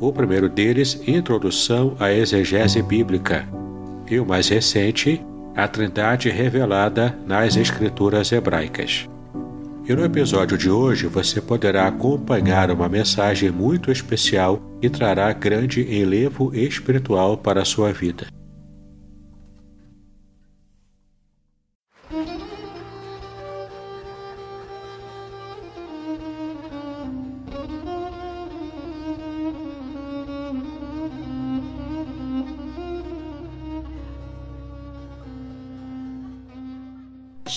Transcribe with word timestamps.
o 0.00 0.10
primeiro 0.12 0.48
deles, 0.48 1.00
Introdução 1.06 1.94
à 2.00 2.10
Exegese 2.10 2.82
Bíblica, 2.82 3.46
e 4.10 4.18
o 4.18 4.24
mais 4.24 4.48
recente, 4.48 5.24
A 5.54 5.68
Trindade 5.68 6.30
Revelada 6.30 7.14
nas 7.26 7.54
Escrituras 7.54 8.32
Hebraicas. 8.32 9.06
E 9.86 9.94
no 9.94 10.04
episódio 10.04 10.56
de 10.56 10.70
hoje 10.70 11.06
você 11.06 11.40
poderá 11.40 11.86
acompanhar 11.86 12.70
uma 12.70 12.88
mensagem 12.88 13.50
muito 13.50 13.92
especial 13.92 14.60
que 14.80 14.88
trará 14.88 15.32
grande 15.32 15.82
enlevo 15.82 16.54
espiritual 16.54 17.36
para 17.36 17.62
a 17.62 17.64
sua 17.64 17.92
vida. 17.92 18.39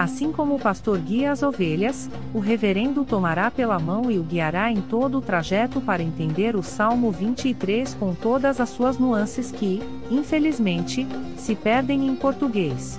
Assim 0.00 0.32
como 0.32 0.54
o 0.54 0.58
pastor 0.58 0.98
guia 0.98 1.30
as 1.30 1.42
ovelhas, 1.42 2.08
o 2.32 2.38
reverendo 2.38 3.04
tomará 3.04 3.50
pela 3.50 3.78
mão 3.78 4.10
e 4.10 4.18
o 4.18 4.22
guiará 4.22 4.72
em 4.72 4.80
todo 4.80 5.18
o 5.18 5.20
trajeto 5.20 5.78
para 5.78 6.02
entender 6.02 6.56
o 6.56 6.62
Salmo 6.62 7.12
23 7.12 7.92
com 8.00 8.14
todas 8.14 8.62
as 8.62 8.70
suas 8.70 8.98
nuances 8.98 9.52
que, 9.52 9.82
infelizmente, 10.10 11.06
se 11.36 11.54
perdem 11.54 12.08
em 12.08 12.16
português. 12.16 12.98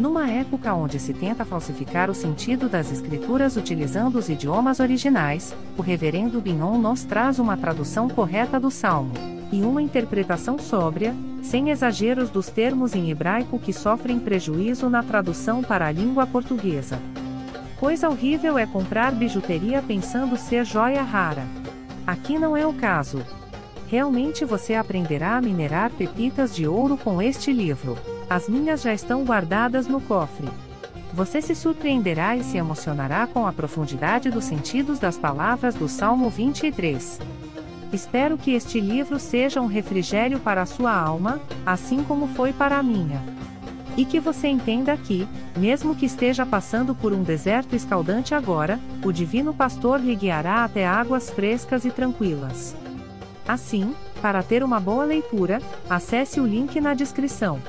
Numa 0.00 0.28
época 0.28 0.74
onde 0.74 0.98
se 0.98 1.14
tenta 1.14 1.44
falsificar 1.44 2.10
o 2.10 2.14
sentido 2.14 2.68
das 2.68 2.90
escrituras 2.90 3.56
utilizando 3.56 4.16
os 4.18 4.28
idiomas 4.28 4.80
originais, 4.80 5.54
o 5.78 5.80
reverendo 5.80 6.40
Binon 6.40 6.76
nos 6.76 7.04
traz 7.04 7.38
uma 7.38 7.56
tradução 7.56 8.08
correta 8.08 8.58
do 8.58 8.68
Salmo 8.68 9.12
e 9.52 9.62
uma 9.62 9.80
interpretação 9.80 10.58
sóbria, 10.58 11.14
sem 11.42 11.70
exageros 11.70 12.30
dos 12.30 12.48
termos 12.48 12.94
em 12.94 13.10
hebraico 13.10 13.58
que 13.58 13.72
sofrem 13.72 14.18
prejuízo 14.18 14.90
na 14.90 15.02
tradução 15.02 15.62
para 15.62 15.86
a 15.86 15.92
língua 15.92 16.26
portuguesa. 16.26 16.98
Coisa 17.78 18.08
horrível 18.08 18.58
é 18.58 18.66
comprar 18.66 19.12
bijuteria 19.12 19.82
pensando 19.82 20.36
ser 20.36 20.64
joia 20.64 21.02
rara. 21.02 21.44
Aqui 22.06 22.38
não 22.38 22.56
é 22.56 22.66
o 22.66 22.72
caso. 22.72 23.22
Realmente 23.88 24.44
você 24.44 24.74
aprenderá 24.74 25.36
a 25.36 25.40
minerar 25.40 25.90
pepitas 25.90 26.54
de 26.54 26.66
ouro 26.66 26.96
com 26.96 27.20
este 27.20 27.52
livro. 27.52 27.96
As 28.28 28.48
minhas 28.48 28.82
já 28.82 28.92
estão 28.92 29.24
guardadas 29.24 29.86
no 29.86 30.00
cofre. 30.00 30.48
Você 31.12 31.40
se 31.40 31.54
surpreenderá 31.54 32.36
e 32.36 32.42
se 32.42 32.58
emocionará 32.58 33.26
com 33.26 33.46
a 33.46 33.52
profundidade 33.52 34.30
dos 34.30 34.44
sentidos 34.44 34.98
das 34.98 35.16
palavras 35.16 35.74
do 35.74 35.88
Salmo 35.88 36.28
23. 36.28 37.20
Espero 37.92 38.36
que 38.36 38.52
este 38.52 38.80
livro 38.80 39.18
seja 39.18 39.60
um 39.60 39.66
refrigério 39.66 40.40
para 40.40 40.62
a 40.62 40.66
sua 40.66 40.92
alma, 40.92 41.40
assim 41.64 42.02
como 42.02 42.28
foi 42.28 42.52
para 42.52 42.78
a 42.78 42.82
minha. 42.82 43.22
E 43.96 44.04
que 44.04 44.20
você 44.20 44.48
entenda 44.48 44.96
que, 44.96 45.26
mesmo 45.56 45.94
que 45.94 46.04
esteja 46.04 46.44
passando 46.44 46.94
por 46.94 47.12
um 47.12 47.22
deserto 47.22 47.74
escaldante 47.74 48.34
agora, 48.34 48.78
o 49.04 49.12
Divino 49.12 49.54
Pastor 49.54 50.00
lhe 50.00 50.14
guiará 50.14 50.64
até 50.64 50.86
águas 50.86 51.30
frescas 51.30 51.84
e 51.84 51.90
tranquilas. 51.90 52.76
Assim, 53.48 53.94
para 54.20 54.42
ter 54.42 54.62
uma 54.62 54.80
boa 54.80 55.04
leitura, 55.04 55.62
acesse 55.88 56.40
o 56.40 56.46
link 56.46 56.80
na 56.80 56.92
descrição. 56.92 57.60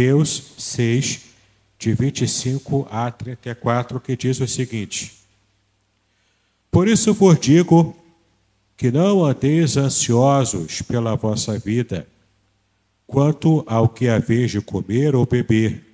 Mateus 0.00 0.54
6, 0.56 1.20
de 1.78 1.92
25 1.92 2.88
a 2.90 3.10
34, 3.10 4.00
que 4.00 4.16
diz 4.16 4.40
o 4.40 4.48
seguinte: 4.48 5.12
Por 6.70 6.88
isso 6.88 7.12
vos 7.12 7.38
digo 7.38 7.94
que 8.78 8.90
não 8.90 9.22
andeis 9.22 9.76
ansiosos 9.76 10.80
pela 10.80 11.16
vossa 11.16 11.58
vida, 11.58 12.08
quanto 13.06 13.62
ao 13.66 13.90
que 13.90 14.08
haveis 14.08 14.50
de 14.50 14.62
comer 14.62 15.14
ou 15.14 15.26
beber, 15.26 15.84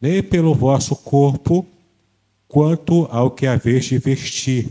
nem 0.00 0.22
pelo 0.22 0.54
vosso 0.54 0.96
corpo, 0.96 1.66
quanto 2.48 3.06
ao 3.10 3.30
que 3.30 3.46
haveis 3.46 3.84
de 3.84 3.98
vestir. 3.98 4.70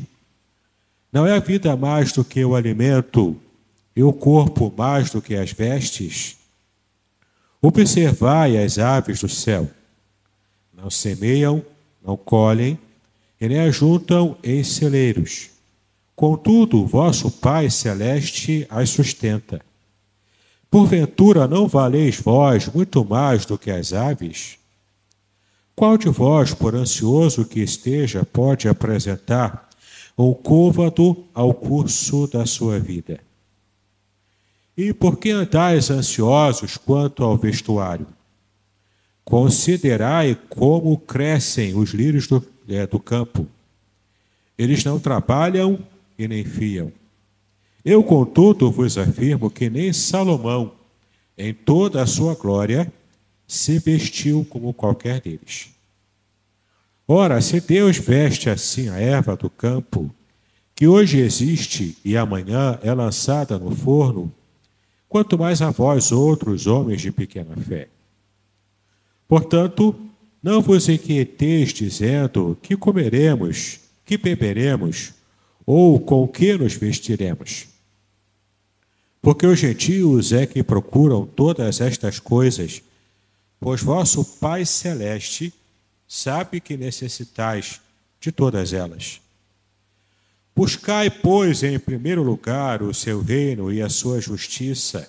Não 1.14 1.28
é 1.28 1.34
a 1.34 1.40
vida 1.40 1.76
mais 1.76 2.12
do 2.12 2.26
que 2.26 2.44
o 2.44 2.56
alimento, 2.56 3.38
e 3.96 4.02
o 4.02 4.12
corpo 4.12 4.74
mais 4.76 5.12
do 5.12 5.22
que 5.22 5.36
as 5.36 5.52
vestes? 5.52 6.37
Observai 7.68 8.56
as 8.56 8.80
aves 8.80 9.20
do 9.20 9.28
céu. 9.28 9.70
Não 10.74 10.90
semeiam, 10.90 11.62
não 12.02 12.16
colhem, 12.16 12.80
e 13.42 13.50
nem 13.50 13.60
ajuntam 13.60 14.38
em 14.42 14.64
celeiros. 14.64 15.50
Contudo, 16.16 16.86
vosso 16.86 17.30
Pai 17.30 17.70
celeste 17.70 18.66
as 18.70 18.90
sustenta. 18.90 19.60
Porventura 20.72 21.46
não 21.46 21.68
valeis 21.68 22.16
vós 22.16 22.70
muito 22.70 23.04
mais 23.04 23.46
do 23.46 23.58
que 23.58 23.70
as 23.70 23.92
aves? 23.92 24.58
Qual 25.76 25.98
de 25.98 26.08
vós, 26.08 26.54
por 26.54 26.74
ansioso 26.74 27.44
que 27.44 27.60
esteja, 27.60 28.24
pode 28.24 28.70
apresentar 28.70 29.68
um 30.18 30.34
côvado 30.34 31.26
ao 31.34 31.54
curso 31.54 32.28
da 32.28 32.46
sua 32.46 32.80
vida? 32.80 33.27
E 34.78 34.94
por 34.94 35.18
que 35.18 35.32
andais 35.32 35.90
ansiosos 35.90 36.78
quanto 36.78 37.24
ao 37.24 37.36
vestuário? 37.36 38.06
Considerai 39.26 40.38
como 40.50 40.96
crescem 41.00 41.76
os 41.76 41.90
lírios 41.90 42.28
do, 42.28 42.46
é, 42.70 42.86
do 42.86 43.00
campo. 43.00 43.48
Eles 44.56 44.84
não 44.84 45.00
trabalham 45.00 45.80
e 46.18 46.28
nem 46.28 46.46
fiam. 46.46 46.92
Eu, 47.84 48.04
contudo, 48.04 48.72
vos 48.72 48.98
afirmo 48.98 49.50
que 49.50 49.70
nem 49.70 49.92
Salomão, 49.92 50.74
em 51.38 51.54
toda 51.54 52.02
a 52.02 52.08
sua 52.08 52.36
glória, 52.36 52.92
se 53.48 53.80
vestiu 53.80 54.46
como 54.48 54.74
qualquer 54.74 55.22
deles. 55.22 55.70
Ora, 57.08 57.42
se 57.42 57.62
Deus 57.62 57.98
veste 57.98 58.50
assim 58.50 58.90
a 58.90 59.00
erva 59.00 59.36
do 59.36 59.50
campo, 59.50 60.14
que 60.76 60.88
hoje 60.88 61.20
existe 61.20 61.98
e 62.04 62.18
amanhã 62.18 62.78
é 62.84 62.94
lançada 62.94 63.58
no 63.58 63.74
forno, 63.76 64.32
quanto 65.08 65.38
mais 65.38 65.62
a 65.62 65.72
vós, 65.72 66.12
outros 66.12 66.68
homens 66.68 67.02
de 67.02 67.12
pequena 67.12 67.56
fé. 67.58 67.88
Portanto, 69.28 69.96
Não 70.42 70.62
vos 70.62 70.88
inquieteis 70.88 71.74
dizendo 71.74 72.58
que 72.62 72.78
comeremos, 72.78 73.80
que 74.06 74.18
beberemos, 74.18 75.14
ou 75.66 76.00
com 76.00 76.28
que 76.28 76.58
nos 76.58 76.74
vestiremos. 76.74 77.68
Porque 79.22 79.46
os 79.46 79.60
gentios 79.60 80.32
é 80.32 80.46
que 80.46 80.64
procuram 80.64 81.26
todas 81.26 81.82
estas 81.82 82.20
coisas, 82.20 82.82
pois 83.60 83.82
vosso 83.82 84.24
Pai 84.40 84.64
Celeste 84.64 85.54
sabe 86.08 86.62
que 86.62 86.78
necessitais 86.78 87.82
de 88.22 88.32
todas 88.32 88.72
elas. 88.72 89.20
Buscai, 90.58 91.12
pois, 91.12 91.62
em 91.62 91.78
primeiro 91.78 92.24
lugar 92.24 92.82
o 92.82 92.92
seu 92.92 93.22
reino 93.22 93.72
e 93.72 93.80
a 93.80 93.90
sua 93.90 94.20
justiça, 94.20 95.08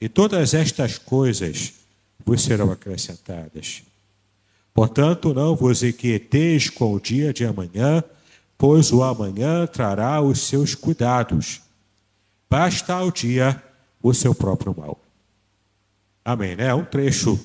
e 0.00 0.08
todas 0.08 0.54
estas 0.54 0.98
coisas 0.98 1.72
vos 2.24 2.42
serão 2.42 2.72
acrescentadas. 2.72 3.84
Portanto, 4.74 5.32
não 5.32 5.54
vos 5.54 5.84
inquieteis 5.84 6.68
com 6.68 6.92
o 6.92 6.98
dia 6.98 7.32
de 7.32 7.44
amanhã, 7.44 8.02
pois 8.58 8.90
o 8.90 9.04
amanhã 9.04 9.68
trará 9.68 10.20
os 10.20 10.40
seus 10.40 10.74
cuidados. 10.74 11.60
Basta 12.50 12.92
ao 12.92 13.12
dia 13.12 13.62
o 14.02 14.12
seu 14.12 14.34
próprio 14.34 14.74
mal. 14.76 15.00
Amém, 16.24 16.56
né? 16.56 16.66
É 16.66 16.74
um 16.74 16.84
trecho 16.84 17.38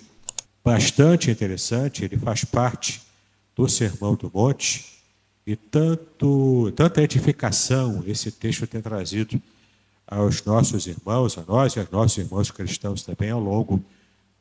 bastante 0.65 1.29
interessante, 1.29 2.03
ele 2.03 2.17
faz 2.17 2.43
parte 2.43 2.99
do 3.55 3.69
Sermão 3.69 4.15
do 4.15 4.31
Monte 4.33 5.00
e 5.51 5.55
tanto, 5.57 6.71
tanta 6.77 7.01
edificação 7.01 8.01
esse 8.07 8.31
texto 8.31 8.65
tem 8.65 8.81
trazido 8.81 9.41
aos 10.07 10.45
nossos 10.45 10.87
irmãos, 10.87 11.37
a 11.37 11.43
nós 11.45 11.75
e 11.75 11.79
aos 11.79 11.89
nossos 11.89 12.17
irmãos 12.17 12.49
cristãos 12.49 13.03
também 13.03 13.31
ao 13.31 13.39
longo 13.39 13.83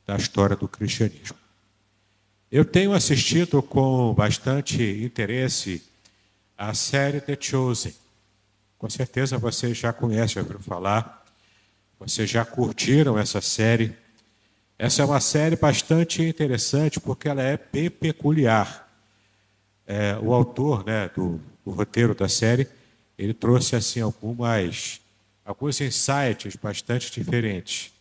da 0.06 0.16
história 0.16 0.54
do 0.54 0.68
cristianismo. 0.68 1.36
Eu 2.48 2.64
tenho 2.64 2.92
assistido 2.92 3.60
com 3.60 4.14
bastante 4.14 4.80
interesse 5.04 5.82
a 6.56 6.74
série 6.74 7.20
The 7.20 7.36
Chosen. 7.40 7.94
Com 8.78 8.88
certeza 8.88 9.36
vocês 9.36 9.76
já 9.76 9.92
conhecem, 9.92 10.36
já 10.36 10.40
ouviram 10.42 10.60
falar, 10.60 11.24
vocês 11.98 12.30
já 12.30 12.44
curtiram 12.44 13.18
essa 13.18 13.40
série. 13.40 13.96
Essa 14.78 15.02
é 15.02 15.04
uma 15.04 15.20
série 15.20 15.56
bastante 15.56 16.22
interessante 16.22 17.00
porque 17.00 17.28
ela 17.28 17.42
é 17.42 17.58
bem 17.72 17.90
peculiar 17.90 18.89
é, 19.90 20.16
o 20.22 20.32
autor 20.32 20.86
né, 20.86 21.10
do, 21.16 21.40
do, 21.64 21.72
roteiro 21.72 22.14
da 22.14 22.28
série, 22.28 22.68
ele 23.18 23.34
trouxe 23.34 23.74
assim 23.74 24.00
algumas 24.00 25.00
alguns 25.44 25.80
insights 25.80 26.54
bastante 26.54 27.10
diferentes. 27.10 27.92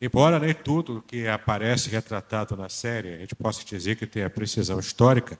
Embora 0.00 0.40
nem 0.40 0.52
tudo 0.52 1.04
que 1.06 1.28
aparece 1.28 1.88
retratado 1.88 2.56
na 2.56 2.68
série 2.68 3.14
a 3.14 3.18
gente 3.18 3.36
possa 3.36 3.64
dizer 3.64 3.94
que 3.94 4.04
tem 4.04 4.24
a 4.24 4.30
precisão 4.30 4.80
histórica, 4.80 5.38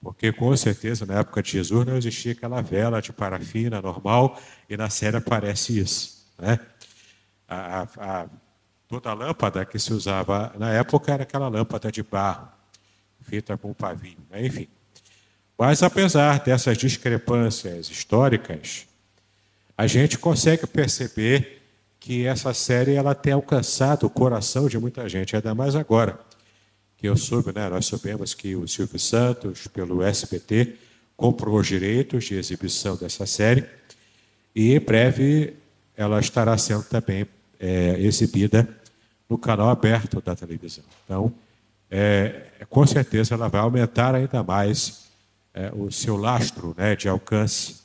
porque 0.00 0.30
com 0.32 0.56
certeza 0.56 1.04
na 1.04 1.18
época 1.18 1.42
de 1.42 1.50
Jesus 1.50 1.84
não 1.84 1.96
existia 1.96 2.30
aquela 2.30 2.62
vela 2.62 3.02
de 3.02 3.12
parafina 3.12 3.82
normal 3.82 4.40
e 4.70 4.76
na 4.76 4.88
série 4.88 5.16
aparece 5.16 5.76
isso. 5.76 6.24
Né? 6.38 6.60
A, 7.48 7.80
a, 7.80 7.82
a, 7.98 8.26
toda 8.86 9.10
a 9.10 9.14
lâmpada 9.14 9.64
que 9.64 9.76
se 9.80 9.92
usava 9.92 10.54
na 10.56 10.72
época 10.72 11.12
era 11.12 11.24
aquela 11.24 11.48
lâmpada 11.48 11.90
de 11.90 12.04
barro 12.04 12.61
feita 13.22 13.56
com 13.56 13.72
pavio, 13.72 14.16
né? 14.30 14.46
enfim. 14.46 14.68
Mas 15.58 15.82
apesar 15.82 16.40
dessas 16.40 16.76
discrepâncias 16.76 17.88
históricas, 17.88 18.86
a 19.76 19.86
gente 19.86 20.18
consegue 20.18 20.66
perceber 20.66 21.62
que 22.00 22.26
essa 22.26 22.52
série 22.52 22.94
ela 22.94 23.14
tem 23.14 23.32
alcançado 23.32 24.06
o 24.06 24.10
coração 24.10 24.68
de 24.68 24.78
muita 24.78 25.08
gente, 25.08 25.36
ainda 25.36 25.54
mais 25.54 25.76
agora 25.76 26.18
que 27.02 27.08
eu 27.08 27.16
soube, 27.16 27.52
né, 27.52 27.68
nós 27.68 27.86
soubemos 27.86 28.32
que 28.32 28.54
o 28.54 28.68
Silvio 28.68 28.96
Santos, 28.96 29.66
pelo 29.66 30.04
SBT, 30.04 30.76
comprou 31.16 31.58
os 31.58 31.66
direitos 31.66 32.26
de 32.26 32.36
exibição 32.36 32.94
dessa 32.94 33.26
série 33.26 33.64
e 34.54 34.72
em 34.72 34.78
breve 34.78 35.54
ela 35.96 36.20
estará 36.20 36.56
sendo 36.56 36.84
também 36.84 37.26
é, 37.58 37.96
exibida 37.98 38.68
no 39.28 39.36
canal 39.36 39.68
aberto 39.68 40.20
da 40.20 40.36
televisão. 40.36 40.84
Então, 41.04 41.34
é, 41.94 42.46
com 42.70 42.86
certeza 42.86 43.34
ela 43.34 43.48
vai 43.48 43.60
aumentar 43.60 44.14
ainda 44.14 44.42
mais 44.42 45.10
é, 45.52 45.70
o 45.74 45.90
seu 45.90 46.16
lastro 46.16 46.74
né, 46.74 46.96
de 46.96 47.06
alcance 47.06 47.82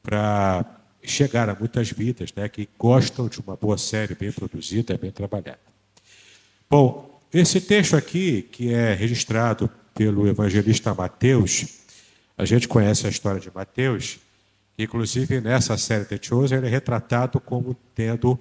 para 0.00 0.64
chegar 1.02 1.48
a 1.48 1.54
muitas 1.56 1.90
vidas 1.90 2.32
né, 2.36 2.48
que 2.48 2.68
gostam 2.78 3.26
de 3.26 3.40
uma 3.40 3.56
boa 3.56 3.76
série 3.76 4.14
bem 4.14 4.30
produzida, 4.30 4.96
bem 4.96 5.10
trabalhada. 5.10 5.58
Bom, 6.70 7.20
esse 7.34 7.60
texto 7.60 7.96
aqui, 7.96 8.42
que 8.42 8.72
é 8.72 8.94
registrado 8.94 9.68
pelo 9.92 10.28
evangelista 10.28 10.94
Mateus, 10.94 11.80
a 12.38 12.44
gente 12.44 12.68
conhece 12.68 13.08
a 13.08 13.10
história 13.10 13.40
de 13.40 13.50
Mateus, 13.52 14.20
inclusive 14.78 15.40
nessa 15.40 15.76
série 15.76 16.04
de 16.04 16.24
Chosen 16.24 16.58
ele 16.58 16.68
é 16.68 16.70
retratado 16.70 17.40
como 17.40 17.76
tendo 17.92 18.38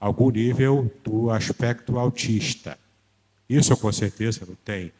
algum 0.00 0.28
nível 0.28 0.90
do 1.04 1.30
aspecto 1.30 2.00
autista. 2.00 2.76
Isso, 3.50 3.76
com 3.76 3.90
certeza, 3.90 4.46
não 4.46 4.54
tem 4.64 4.92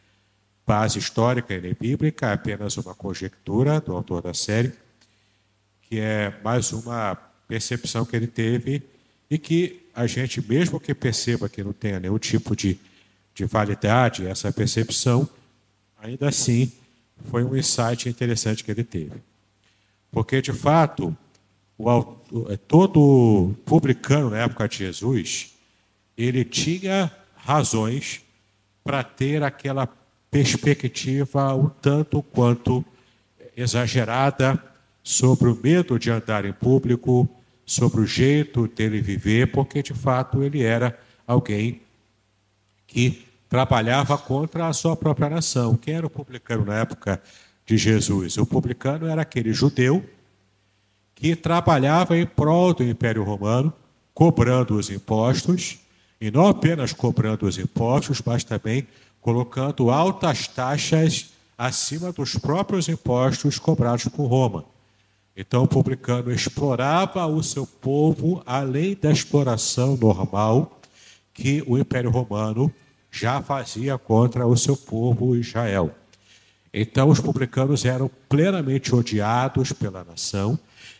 base 0.67 0.99
histórica 0.99 1.57
nem 1.57 1.73
bíblica, 1.73 2.27
é 2.27 2.33
apenas 2.33 2.75
uma 2.75 2.93
conjectura 2.93 3.79
do 3.79 3.95
autor 3.95 4.21
da 4.21 4.33
série, 4.33 4.73
que 5.83 5.97
é 5.97 6.37
mais 6.43 6.73
uma 6.73 7.15
percepção 7.47 8.03
que 8.03 8.13
ele 8.13 8.27
teve 8.27 8.83
e 9.29 9.37
que 9.37 9.87
a 9.95 10.05
gente, 10.05 10.45
mesmo 10.45 10.81
que 10.81 10.93
perceba 10.93 11.47
que 11.47 11.63
não 11.63 11.71
tenha 11.71 11.97
nenhum 11.97 12.17
tipo 12.17 12.53
de, 12.53 12.77
de 13.33 13.45
validade 13.45 14.27
essa 14.27 14.51
percepção, 14.51 15.29
ainda 15.97 16.27
assim 16.27 16.73
foi 17.29 17.45
um 17.45 17.55
insight 17.55 18.09
interessante 18.09 18.65
que 18.65 18.71
ele 18.71 18.83
teve. 18.83 19.15
Porque, 20.11 20.41
de 20.41 20.51
fato, 20.51 21.15
o, 21.77 22.17
é, 22.49 22.57
todo 22.57 23.55
publicano 23.65 24.29
na 24.29 24.39
época 24.39 24.67
de 24.67 24.79
Jesus, 24.79 25.53
ele 26.17 26.43
tinha 26.43 27.09
razões 27.33 28.21
para 28.83 29.03
ter 29.03 29.43
aquela 29.43 29.87
perspectiva 30.29 31.53
um 31.55 31.67
tanto 31.67 32.23
quanto 32.23 32.83
exagerada 33.55 34.61
sobre 35.03 35.49
o 35.49 35.59
medo 35.61 35.99
de 35.99 36.09
andar 36.09 36.45
em 36.45 36.53
público, 36.53 37.27
sobre 37.65 38.01
o 38.01 38.05
jeito 38.05 38.67
dele 38.67 39.01
viver, 39.01 39.51
porque 39.51 39.83
de 39.83 39.93
fato 39.93 40.43
ele 40.43 40.63
era 40.63 40.97
alguém 41.27 41.81
que 42.87 43.25
trabalhava 43.49 44.17
contra 44.17 44.67
a 44.67 44.73
sua 44.73 44.95
própria 44.95 45.29
nação. 45.29 45.75
Quem 45.75 45.95
era 45.95 46.07
o 46.07 46.09
publicano 46.09 46.65
na 46.65 46.79
época 46.79 47.21
de 47.65 47.77
Jesus? 47.77 48.37
O 48.37 48.45
publicano 48.45 49.07
era 49.07 49.21
aquele 49.21 49.53
judeu 49.53 50.03
que 51.13 51.35
trabalhava 51.35 52.17
em 52.17 52.25
prol 52.25 52.73
do 52.73 52.83
Império 52.83 53.23
Romano, 53.23 53.73
cobrando 54.13 54.75
os 54.75 54.89
impostos 54.89 55.79
e 56.21 56.29
não 56.29 56.47
apenas 56.47 56.93
cobrando 56.93 57.47
os 57.47 57.57
impostos, 57.57 58.21
mas 58.23 58.43
também 58.43 58.87
colocando 59.19 59.89
altas 59.89 60.47
taxas 60.47 61.31
acima 61.57 62.11
dos 62.11 62.35
próprios 62.35 62.87
impostos 62.87 63.57
cobrados 63.57 64.07
por 64.07 64.27
Roma. 64.27 64.65
Então, 65.35 65.63
o 65.63 65.67
publicano 65.67 66.31
explorava 66.31 67.25
o 67.25 67.41
seu 67.41 67.65
povo 67.65 68.43
além 68.45 68.95
da 68.95 69.11
exploração 69.11 69.97
normal 69.97 70.79
que 71.33 71.63
o 71.65 71.77
Império 71.77 72.11
Romano 72.11 72.71
já 73.09 73.41
fazia 73.41 73.97
contra 73.97 74.45
o 74.45 74.55
seu 74.55 74.77
povo 74.77 75.35
Israel. 75.35 75.89
Então, 76.71 77.09
os 77.09 77.19
publicanos 77.19 77.83
eram 77.83 78.09
plenamente 78.29 78.93
odiados 78.93 79.71
pela 79.71 80.03
nação, 80.03 80.57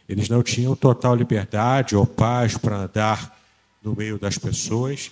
eles 0.09 0.27
não 0.27 0.41
tinham 0.41 0.75
total 0.75 1.15
liberdade 1.15 1.95
ou 1.95 2.05
paz 2.05 2.57
para 2.57 2.77
andar 2.77 3.40
no 3.83 3.95
meio 3.95 4.17
das 4.17 4.37
pessoas. 4.37 5.11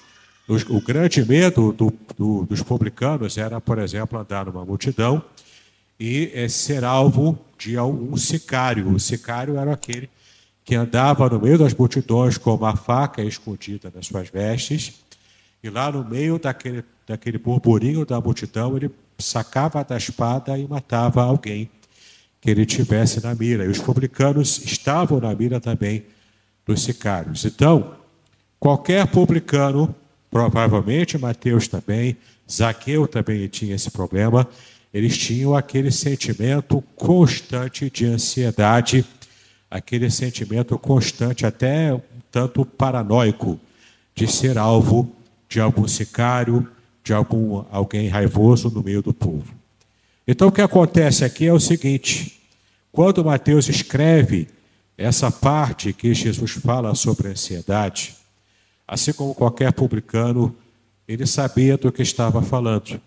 O 0.70 0.82
grande 0.82 1.24
medo 1.24 1.72
do, 1.72 1.94
do, 2.18 2.46
dos 2.46 2.64
publicanos 2.64 3.38
era, 3.38 3.62
por 3.62 3.78
exemplo, 3.78 4.20
andar 4.20 4.46
numa 4.46 4.66
multidão 4.66 5.22
e 6.00 6.32
é, 6.34 6.48
ser 6.48 6.84
alvo 6.84 7.38
de 7.58 7.78
um 7.80 8.18
sicário. 8.18 8.92
O 8.92 9.00
sicário 9.00 9.58
era 9.58 9.74
aquele 9.74 10.10
que 10.64 10.76
andava 10.76 11.28
no 11.30 11.40
meio 11.40 11.58
das 11.58 11.74
multidões 11.74 12.38
com 12.38 12.54
uma 12.54 12.76
faca 12.76 13.24
escondida 13.24 13.92
nas 13.94 14.06
suas 14.06 14.30
vestes, 14.30 15.02
e 15.64 15.70
lá 15.70 15.92
no 15.92 16.06
meio 16.06 16.40
daquele, 16.40 16.84
daquele 17.06 17.38
burburinho 17.38 18.06
da 18.06 18.22
multidão, 18.22 18.78
ele 18.78 18.90
sacava 19.18 19.84
da 19.84 19.98
espada 19.98 20.58
e 20.58 20.68
matava 20.68 21.24
alguém 21.24 21.70
que 22.40 22.50
ele 22.50 22.66
tivesse 22.66 23.22
na 23.22 23.36
mira. 23.36 23.66
E 23.66 23.68
os 23.68 23.80
publicanos 23.80 24.64
estavam 24.64 25.20
na 25.20 25.34
mira 25.36 25.60
também 25.60 26.06
dos 26.66 26.84
sicários. 26.84 27.44
Então, 27.46 27.99
Qualquer 28.60 29.08
publicano, 29.08 29.96
provavelmente 30.30 31.18
Mateus 31.18 31.68
também, 31.68 32.18
Zaqueu 32.52 33.08
também 33.08 33.48
tinha 33.48 33.76
esse 33.76 33.90
problema, 33.90 34.48
eles 34.94 35.18
tinham 35.18 35.56
aquele 35.56 35.92
sentimento 35.92 36.84
constante 36.96 37.90
de 37.90 38.06
ansiedade, 38.06 39.06
aquele 39.70 40.10
sentimento 40.10 40.78
constante, 40.78 41.46
até 41.46 41.94
um 41.94 42.02
tanto 42.32 42.66
paranoico, 42.66 43.60
de 44.16 44.28
ser 44.28 44.58
alvo 44.58 45.16
de 45.48 45.60
algum 45.60 45.88
sicário, 45.88 46.68
de 47.04 47.14
algum 47.14 47.64
alguém 47.72 48.08
raivoso 48.08 48.70
no 48.70 48.84
meio 48.84 49.02
do 49.02 49.14
povo. 49.14 49.54
Então 50.28 50.50
o 50.50 50.52
que 50.52 50.62
acontece 50.62 51.24
aqui 51.24 51.48
é 51.48 51.54
o 51.54 51.60
seguinte: 51.60 52.42
quando 52.92 53.24
Mateus 53.24 53.70
escreve 53.70 54.48
essa 54.98 55.32
parte 55.32 55.94
que 55.94 56.14
Jesus 56.14 56.52
fala 56.52 56.94
sobre 56.94 57.30
ansiedade, 57.30 58.19
assim 58.90 59.14
como 59.14 59.36
qualquer 59.36 59.72
publicano, 59.72 60.56
ele 61.08 61.28
sabia 61.28 61.78
do 61.78 61.92
que 61.92 62.02
estava 62.02 62.42
falando. 62.42 63.00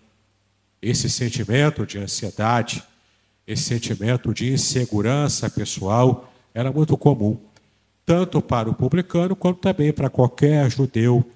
Esse 0.81 1.09
sentimento 1.09 1.85
de 1.85 1.99
ansiedade, 1.99 2.81
esse 3.45 3.63
sentimento 3.63 4.33
de 4.33 4.53
insegurança 4.53 5.49
pessoal 5.49 6.33
era 6.53 6.71
muito 6.71 6.95
comum, 6.95 7.37
tanto 8.05 8.41
para 8.41 8.69
o 8.69 8.73
publicano 8.73 9.35
quanto 9.35 9.59
também 9.59 9.91
para 9.91 10.09
qualquer 10.09 10.71
judeu 10.71 11.29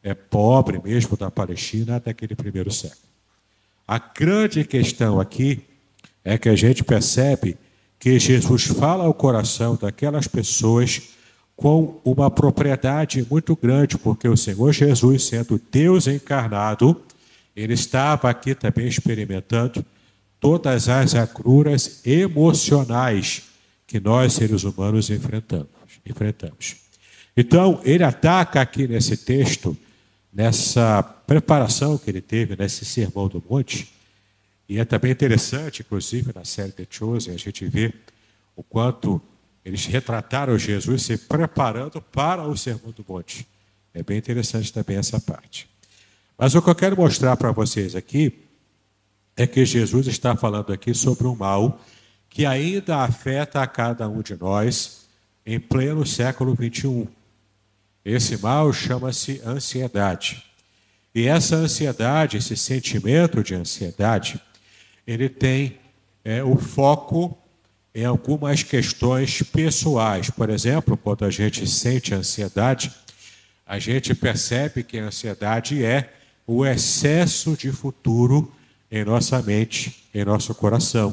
é, 0.00 0.14
pobre 0.14 0.80
mesmo 0.82 1.16
da 1.16 1.28
Palestina 1.28 1.98
daquele 1.98 2.36
primeiro 2.36 2.70
século. 2.70 3.02
A 3.86 3.98
grande 3.98 4.62
questão 4.64 5.18
aqui 5.18 5.60
é 6.24 6.38
que 6.38 6.48
a 6.48 6.54
gente 6.54 6.84
percebe 6.84 7.56
que 7.98 8.16
Jesus 8.16 8.64
fala 8.64 9.04
ao 9.04 9.14
coração 9.14 9.74
daquelas 9.74 10.28
pessoas 10.28 11.17
com 11.58 12.00
uma 12.04 12.30
propriedade 12.30 13.26
muito 13.28 13.56
grande, 13.56 13.98
porque 13.98 14.28
o 14.28 14.36
Senhor 14.36 14.72
Jesus, 14.72 15.24
sendo 15.24 15.60
Deus 15.72 16.06
encarnado, 16.06 17.02
ele 17.56 17.74
estava 17.74 18.30
aqui 18.30 18.54
também 18.54 18.86
experimentando 18.86 19.84
todas 20.38 20.88
as 20.88 21.16
agruras 21.16 22.00
emocionais 22.06 23.42
que 23.88 23.98
nós, 23.98 24.34
seres 24.34 24.62
humanos, 24.62 25.10
enfrentamos. 25.10 25.66
enfrentamos. 26.06 26.76
Então, 27.36 27.80
ele 27.82 28.04
ataca 28.04 28.60
aqui 28.60 28.86
nesse 28.86 29.16
texto, 29.16 29.76
nessa 30.32 31.02
preparação 31.02 31.98
que 31.98 32.08
ele 32.08 32.20
teve 32.20 32.54
nesse 32.54 32.84
Sermão 32.84 33.26
do 33.26 33.42
Monte, 33.50 33.92
e 34.68 34.78
é 34.78 34.84
também 34.84 35.10
interessante, 35.10 35.82
inclusive, 35.82 36.30
na 36.32 36.44
série 36.44 36.70
The 36.70 36.86
Chosen, 36.88 37.34
a 37.34 37.36
gente 37.36 37.66
vê 37.66 37.92
o 38.54 38.62
quanto 38.62 39.20
eles 39.68 39.84
retrataram 39.84 40.58
Jesus 40.58 41.02
se 41.02 41.18
preparando 41.18 42.00
para 42.00 42.42
o 42.42 42.56
Sermão 42.56 42.90
do 42.90 43.04
Monte. 43.06 43.46
É 43.92 44.02
bem 44.02 44.16
interessante 44.16 44.72
também 44.72 44.96
essa 44.96 45.20
parte. 45.20 45.68
Mas 46.38 46.54
o 46.54 46.62
que 46.62 46.70
eu 46.70 46.74
quero 46.74 46.96
mostrar 46.96 47.36
para 47.36 47.52
vocês 47.52 47.94
aqui 47.94 48.44
é 49.36 49.46
que 49.46 49.66
Jesus 49.66 50.06
está 50.06 50.34
falando 50.34 50.72
aqui 50.72 50.94
sobre 50.94 51.26
um 51.26 51.36
mal 51.36 51.78
que 52.30 52.46
ainda 52.46 53.02
afeta 53.04 53.60
a 53.60 53.66
cada 53.66 54.08
um 54.08 54.22
de 54.22 54.34
nós 54.36 55.06
em 55.44 55.60
pleno 55.60 56.06
século 56.06 56.54
21. 56.54 57.06
Esse 58.02 58.38
mal 58.38 58.72
chama-se 58.72 59.42
ansiedade. 59.44 60.42
E 61.14 61.26
essa 61.26 61.56
ansiedade, 61.56 62.38
esse 62.38 62.56
sentimento 62.56 63.42
de 63.42 63.54
ansiedade, 63.54 64.40
ele 65.06 65.28
tem 65.28 65.78
é, 66.24 66.42
o 66.42 66.56
foco 66.56 67.36
em 67.98 68.04
algumas 68.04 68.62
questões 68.62 69.42
pessoais. 69.42 70.30
Por 70.30 70.50
exemplo, 70.50 70.96
quando 70.96 71.24
a 71.24 71.30
gente 71.30 71.66
sente 71.66 72.14
ansiedade, 72.14 72.92
a 73.66 73.80
gente 73.80 74.14
percebe 74.14 74.84
que 74.84 75.00
a 75.00 75.06
ansiedade 75.06 75.84
é 75.84 76.12
o 76.46 76.64
excesso 76.64 77.56
de 77.56 77.72
futuro 77.72 78.52
em 78.88 79.04
nossa 79.04 79.42
mente, 79.42 80.04
em 80.14 80.24
nosso 80.24 80.54
coração. 80.54 81.12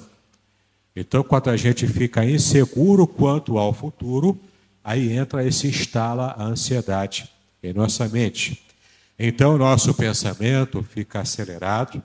Então, 0.95 1.23
quando 1.23 1.49
a 1.49 1.57
gente 1.57 1.87
fica 1.87 2.23
inseguro 2.23 3.07
quanto 3.07 3.57
ao 3.57 3.73
futuro, 3.73 4.39
aí 4.83 5.11
entra 5.11 5.43
e 5.43 5.51
se 5.51 5.67
instala 5.67 6.35
a 6.37 6.43
ansiedade 6.43 7.27
em 7.63 7.73
nossa 7.73 8.07
mente. 8.07 8.63
Então, 9.17 9.57
nosso 9.57 9.91
pensamento 9.95 10.83
fica 10.83 11.21
acelerado, 11.21 11.99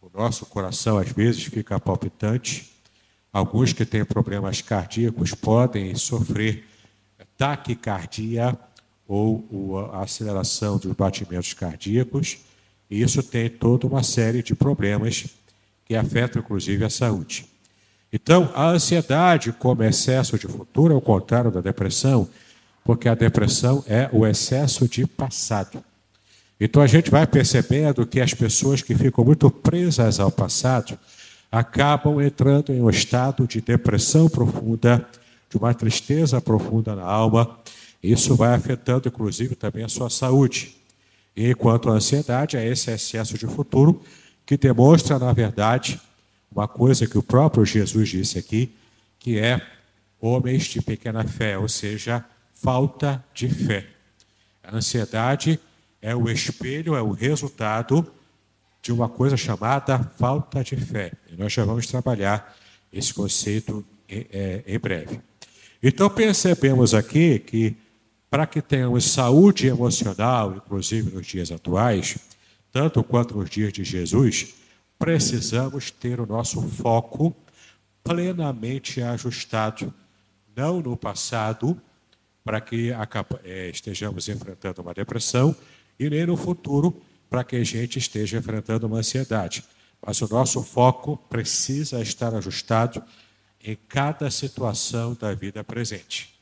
o 0.00 0.08
nosso 0.18 0.46
coração 0.46 0.96
às 0.96 1.12
vezes 1.12 1.44
fica 1.44 1.78
palpitante. 1.78 2.72
Alguns 3.32 3.72
que 3.72 3.86
têm 3.86 4.04
problemas 4.04 4.60
cardíacos 4.60 5.32
podem 5.32 5.94
sofrer 5.94 6.64
taquicardia 7.38 8.58
ou 9.08 9.90
a 9.92 10.02
aceleração 10.02 10.76
dos 10.76 10.92
batimentos 10.92 11.54
cardíacos. 11.54 12.38
E 12.90 13.00
isso 13.00 13.22
tem 13.22 13.48
toda 13.48 13.86
uma 13.86 14.02
série 14.02 14.42
de 14.42 14.54
problemas 14.54 15.26
que 15.86 15.96
afetam, 15.96 16.42
inclusive, 16.42 16.84
a 16.84 16.90
saúde. 16.90 17.46
Então, 18.12 18.50
a 18.54 18.68
ansiedade, 18.68 19.50
como 19.52 19.82
excesso 19.82 20.38
de 20.38 20.46
futuro, 20.46 20.92
é 20.92 20.96
o 20.96 21.00
contrário 21.00 21.50
da 21.50 21.62
depressão, 21.62 22.28
porque 22.84 23.08
a 23.08 23.14
depressão 23.14 23.82
é 23.86 24.10
o 24.12 24.26
excesso 24.26 24.86
de 24.86 25.06
passado. 25.06 25.82
Então, 26.60 26.82
a 26.82 26.86
gente 26.86 27.10
vai 27.10 27.26
percebendo 27.26 28.06
que 28.06 28.20
as 28.20 28.34
pessoas 28.34 28.82
que 28.82 28.94
ficam 28.94 29.24
muito 29.24 29.50
presas 29.50 30.20
ao 30.20 30.30
passado 30.30 30.98
acabam 31.52 32.18
entrando 32.22 32.72
em 32.72 32.80
um 32.80 32.88
estado 32.88 33.46
de 33.46 33.60
depressão 33.60 34.26
profunda, 34.26 35.06
de 35.50 35.58
uma 35.58 35.74
tristeza 35.74 36.40
profunda 36.40 36.96
na 36.96 37.04
alma. 37.04 37.58
Isso 38.02 38.34
vai 38.34 38.54
afetando, 38.54 39.06
inclusive, 39.06 39.54
também 39.54 39.84
a 39.84 39.88
sua 39.88 40.08
saúde. 40.08 40.74
Enquanto 41.36 41.90
a 41.90 41.92
ansiedade 41.92 42.56
é 42.56 42.66
esse 42.66 42.90
excesso 42.90 43.36
de 43.36 43.46
futuro 43.46 44.02
que 44.46 44.56
demonstra, 44.56 45.18
na 45.18 45.30
verdade, 45.34 46.00
uma 46.50 46.66
coisa 46.66 47.06
que 47.06 47.18
o 47.18 47.22
próprio 47.22 47.66
Jesus 47.66 48.08
disse 48.08 48.38
aqui, 48.38 48.74
que 49.18 49.38
é 49.38 49.60
homens 50.18 50.64
de 50.64 50.80
pequena 50.80 51.22
fé, 51.24 51.58
ou 51.58 51.68
seja, 51.68 52.24
falta 52.54 53.22
de 53.34 53.48
fé. 53.48 53.86
A 54.64 54.74
ansiedade 54.74 55.60
é 56.00 56.16
o 56.16 56.30
espelho, 56.30 56.94
é 56.94 57.02
o 57.02 57.12
resultado 57.12 58.10
de 58.82 58.92
uma 58.92 59.08
coisa 59.08 59.36
chamada 59.36 59.98
falta 60.18 60.62
de 60.64 60.76
fé. 60.76 61.12
E 61.30 61.36
nós 61.36 61.52
já 61.52 61.64
vamos 61.64 61.86
trabalhar 61.86 62.56
esse 62.92 63.14
conceito 63.14 63.84
em, 64.08 64.26
é, 64.32 64.64
em 64.66 64.78
breve. 64.78 65.20
Então 65.80 66.10
percebemos 66.10 66.92
aqui 66.92 67.38
que 67.38 67.76
para 68.28 68.46
que 68.46 68.60
tenhamos 68.60 69.04
saúde 69.04 69.66
emocional, 69.66 70.56
inclusive 70.56 71.14
nos 71.14 71.26
dias 71.26 71.52
atuais, 71.52 72.16
tanto 72.72 73.04
quanto 73.04 73.36
nos 73.36 73.48
dias 73.50 73.72
de 73.72 73.84
Jesus, 73.84 74.54
precisamos 74.98 75.90
ter 75.90 76.18
o 76.18 76.26
nosso 76.26 76.62
foco 76.62 77.36
plenamente 78.02 79.02
ajustado, 79.02 79.92
não 80.56 80.80
no 80.80 80.96
passado, 80.96 81.80
para 82.44 82.60
que 82.60 82.90
é, 83.44 83.68
estejamos 83.68 84.28
enfrentando 84.28 84.82
uma 84.82 84.94
depressão, 84.94 85.54
e 85.98 86.08
nem 86.08 86.26
no 86.26 86.36
futuro, 86.36 87.00
para 87.32 87.42
que 87.42 87.56
a 87.56 87.64
gente 87.64 87.98
esteja 87.98 88.36
enfrentando 88.36 88.86
uma 88.86 88.98
ansiedade. 88.98 89.64
Mas 90.06 90.20
o 90.20 90.28
nosso 90.28 90.62
foco 90.62 91.16
precisa 91.30 92.02
estar 92.02 92.34
ajustado 92.34 93.02
em 93.64 93.74
cada 93.88 94.30
situação 94.30 95.16
da 95.18 95.32
vida 95.32 95.64
presente. 95.64 96.34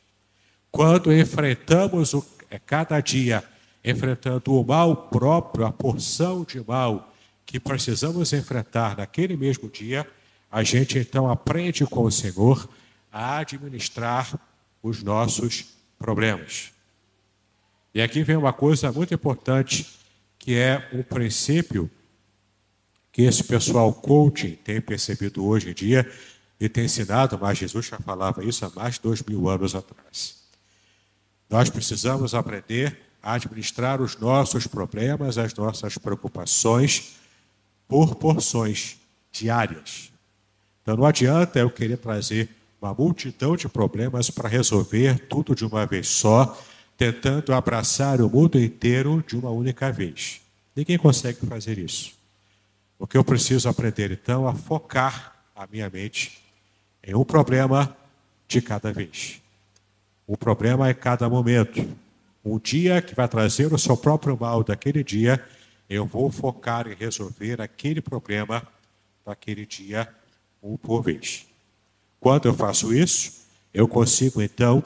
Quando 0.69 1.13
enfrentamos 1.13 2.13
o, 2.13 2.27
é, 2.51 2.59
cada 2.59 3.01
dia, 3.01 3.45
enfrentando 3.85 4.53
o 4.53 4.67
mal 4.67 4.97
próprio, 4.97 5.65
a 5.65 5.71
porção 5.73 6.43
de 6.43 6.61
mal 6.67 7.15
que 7.47 7.61
precisamos 7.61 8.33
enfrentar 8.33 8.97
naquele 8.97 9.37
mesmo 9.37 9.71
dia, 9.71 10.05
a 10.51 10.65
gente 10.65 10.99
então 10.99 11.31
aprende 11.31 11.87
com 11.87 12.03
o 12.03 12.11
Senhor 12.11 12.69
a 13.13 13.39
administrar 13.39 14.37
os 14.83 15.05
nossos 15.05 15.67
problemas. 15.97 16.73
E 17.95 18.03
aqui 18.03 18.25
vem 18.25 18.35
uma 18.35 18.53
coisa 18.53 18.91
muito 18.91 19.15
importante, 19.15 20.00
que 20.41 20.57
é 20.57 20.89
um 20.93 21.03
princípio 21.03 21.89
que 23.13 23.23
esse 23.23 23.45
pessoal 23.45 23.93
coaching 23.93 24.57
tem 24.65 24.81
percebido 24.81 25.45
hoje 25.45 25.71
em 25.71 25.75
dia 25.75 26.11
e 26.59 26.69
tem 26.69 26.87
ensinado, 26.87 27.39
mas 27.39 27.59
Jesus 27.59 27.87
já 27.87 27.99
falava 27.99 28.43
isso 28.43 28.65
há 28.65 28.71
mais 28.71 28.95
de 28.95 29.03
dois 29.03 29.23
mil 29.23 29.49
anos 29.49 29.75
atrás. 29.75 30.41
Nós 31.49 31.69
precisamos 31.69 32.35
aprender 32.35 32.99
a 33.23 33.35
administrar 33.35 34.01
os 34.01 34.17
nossos 34.17 34.67
problemas, 34.67 35.37
as 35.37 35.53
nossas 35.55 35.99
preocupações 35.99 37.17
por 37.87 38.15
porções 38.15 38.99
diárias. 39.31 40.11
Então 40.81 40.97
não 40.97 41.05
adianta 41.05 41.59
eu 41.59 41.71
querer 41.71 41.99
trazer 41.99 42.49
uma 42.81 42.95
multidão 42.95 43.57
de 43.57 43.69
problemas 43.69 44.31
para 44.31 44.49
resolver 44.49 45.19
tudo 45.29 45.55
de 45.55 45.67
uma 45.67 45.85
vez 45.85 46.09
só, 46.09 46.59
tentando 47.01 47.55
abraçar 47.55 48.21
o 48.21 48.29
mundo 48.29 48.61
inteiro 48.61 49.25
de 49.27 49.35
uma 49.35 49.49
única 49.49 49.91
vez. 49.91 50.43
Ninguém 50.77 50.99
consegue 50.99 51.47
fazer 51.47 51.79
isso. 51.79 52.13
O 52.99 53.07
que 53.07 53.17
eu 53.17 53.25
preciso 53.25 53.71
aprender 53.71 54.13
então 54.13 54.47
é 54.47 54.55
focar 54.55 55.35
a 55.57 55.67
minha 55.67 55.89
mente 55.89 56.43
em 57.03 57.15
um 57.15 57.25
problema 57.25 57.97
de 58.47 58.61
cada 58.61 58.93
vez. 58.93 59.41
O 60.27 60.37
problema 60.37 60.91
é 60.91 60.93
cada 60.93 61.27
momento. 61.27 61.89
Um 62.45 62.59
dia 62.59 63.01
que 63.01 63.15
vai 63.15 63.27
trazer 63.27 63.73
o 63.73 63.79
seu 63.79 63.97
próprio 63.97 64.37
mal 64.39 64.63
daquele 64.63 65.03
dia, 65.03 65.43
eu 65.89 66.05
vou 66.05 66.31
focar 66.31 66.87
em 66.87 66.95
resolver 66.95 67.63
aquele 67.63 68.03
problema 68.03 68.63
daquele 69.25 69.65
dia, 69.65 70.07
um 70.63 70.77
por 70.77 71.01
vez. 71.01 71.47
Quando 72.21 72.47
eu 72.47 72.53
faço 72.53 72.93
isso, 72.93 73.41
eu 73.73 73.89
consigo 73.89 74.43
então 74.43 74.83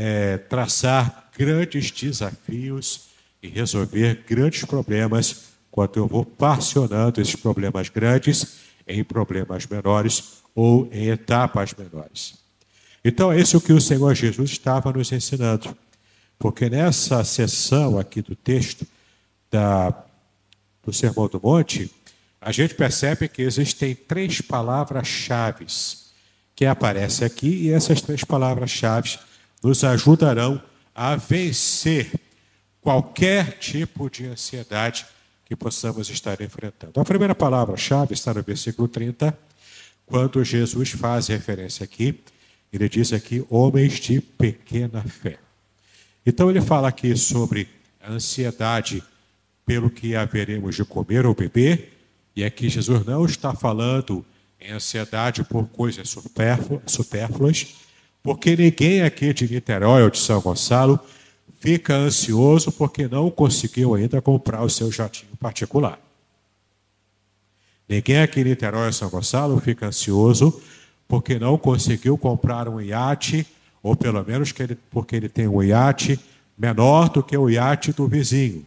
é, 0.00 0.38
traçar 0.38 1.28
grandes 1.36 1.90
desafios 1.90 3.08
e 3.42 3.48
resolver 3.48 4.22
grandes 4.28 4.64
problemas 4.64 5.46
quanto 5.72 5.98
eu 5.98 6.06
vou 6.06 6.24
parcionando 6.24 7.20
esses 7.20 7.34
problemas 7.34 7.88
grandes 7.88 8.58
em 8.86 9.02
problemas 9.02 9.66
menores 9.66 10.34
ou 10.54 10.88
em 10.92 11.08
etapas 11.08 11.74
menores. 11.74 12.34
Então, 13.04 13.32
é 13.32 13.40
isso 13.40 13.60
que 13.60 13.72
o 13.72 13.80
Senhor 13.80 14.14
Jesus 14.14 14.52
estava 14.52 14.92
nos 14.92 15.10
ensinando. 15.10 15.76
Porque 16.38 16.70
nessa 16.70 17.24
sessão 17.24 17.98
aqui 17.98 18.22
do 18.22 18.36
texto 18.36 18.86
da, 19.50 19.92
do 20.84 20.92
Sermão 20.92 21.26
do 21.26 21.40
Monte, 21.42 21.90
a 22.40 22.52
gente 22.52 22.76
percebe 22.76 23.28
que 23.28 23.42
existem 23.42 23.96
três 23.96 24.40
palavras-chave 24.40 25.66
que 26.54 26.64
aparecem 26.64 27.26
aqui, 27.26 27.48
e 27.48 27.70
essas 27.72 28.00
três 28.00 28.22
palavras-chave 28.22 29.18
nos 29.62 29.84
ajudarão 29.84 30.60
a 30.94 31.16
vencer 31.16 32.12
qualquer 32.80 33.58
tipo 33.58 34.08
de 34.08 34.26
ansiedade 34.26 35.06
que 35.44 35.56
possamos 35.56 36.10
estar 36.10 36.40
enfrentando. 36.40 37.00
A 37.00 37.04
primeira 37.04 37.34
palavra-chave 37.34 38.14
está 38.14 38.34
no 38.34 38.42
versículo 38.42 38.88
30, 38.88 39.36
quando 40.06 40.42
Jesus 40.44 40.90
faz 40.90 41.28
referência 41.28 41.84
aqui, 41.84 42.18
ele 42.72 42.88
diz 42.88 43.12
aqui, 43.12 43.44
homens 43.48 43.94
de 43.94 44.20
pequena 44.20 45.02
fé. 45.02 45.38
Então 46.24 46.50
ele 46.50 46.60
fala 46.60 46.88
aqui 46.88 47.16
sobre 47.16 47.68
a 48.00 48.12
ansiedade 48.12 49.02
pelo 49.64 49.90
que 49.90 50.14
haveremos 50.14 50.76
de 50.76 50.84
comer 50.84 51.26
ou 51.26 51.34
beber, 51.34 51.94
e 52.34 52.44
aqui 52.44 52.68
Jesus 52.68 53.04
não 53.04 53.24
está 53.24 53.54
falando 53.54 54.24
em 54.60 54.72
ansiedade 54.72 55.42
por 55.44 55.66
coisas 55.68 56.08
supérfluas, 56.86 57.74
porque 58.28 58.54
ninguém 58.54 59.00
aqui 59.00 59.32
de 59.32 59.50
Niterói 59.50 60.02
ou 60.02 60.10
de 60.10 60.18
São 60.18 60.38
Gonçalo 60.38 61.00
fica 61.58 61.94
ansioso 61.94 62.70
porque 62.70 63.08
não 63.08 63.30
conseguiu 63.30 63.94
ainda 63.94 64.20
comprar 64.20 64.62
o 64.62 64.68
seu 64.68 64.92
jatinho 64.92 65.34
particular. 65.40 65.98
Ninguém 67.88 68.20
aqui 68.20 68.40
em 68.40 68.44
Niterói 68.44 68.88
ou 68.88 68.92
São 68.92 69.08
Gonçalo 69.08 69.58
fica 69.62 69.86
ansioso 69.86 70.60
porque 71.08 71.38
não 71.38 71.56
conseguiu 71.56 72.18
comprar 72.18 72.68
um 72.68 72.78
iate, 72.78 73.46
ou 73.82 73.96
pelo 73.96 74.22
menos 74.22 74.52
ele, 74.58 74.76
porque 74.90 75.16
ele 75.16 75.30
tem 75.30 75.48
um 75.48 75.62
iate 75.62 76.20
menor 76.58 77.08
do 77.08 77.22
que 77.22 77.34
o 77.34 77.48
iate 77.48 77.94
do 77.94 78.06
vizinho. 78.06 78.62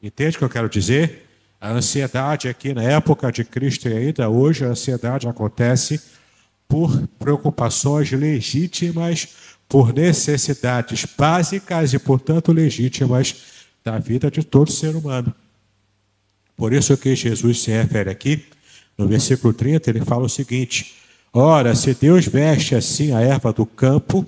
Entende 0.00 0.36
o 0.36 0.38
que 0.38 0.44
eu 0.44 0.48
quero 0.48 0.68
dizer? 0.68 1.26
A 1.60 1.72
ansiedade 1.72 2.48
aqui 2.48 2.72
na 2.72 2.84
época 2.84 3.32
de 3.32 3.42
Cristo 3.42 3.88
e 3.88 3.92
ainda 3.92 4.28
hoje, 4.28 4.64
a 4.64 4.68
ansiedade 4.68 5.26
acontece 5.26 6.19
por 6.70 7.08
preocupações 7.18 8.12
legítimas 8.12 9.28
por 9.68 9.92
necessidades 9.92 11.06
básicas 11.16 11.92
e, 11.92 11.98
portanto, 11.98 12.52
legítimas 12.52 13.36
da 13.84 13.98
vida 13.98 14.30
de 14.30 14.42
todo 14.42 14.70
ser 14.70 14.96
humano. 14.96 15.34
Por 16.56 16.72
isso 16.72 16.96
que 16.96 17.14
Jesus 17.14 17.62
se 17.62 17.70
refere 17.70 18.10
aqui, 18.10 18.44
no 18.96 19.06
versículo 19.06 19.52
30, 19.52 19.90
ele 19.90 20.04
fala 20.04 20.24
o 20.24 20.28
seguinte: 20.28 20.94
Ora, 21.32 21.74
se 21.74 21.94
Deus 21.94 22.26
veste 22.26 22.74
assim 22.74 23.12
a 23.12 23.20
erva 23.20 23.52
do 23.52 23.64
campo, 23.64 24.26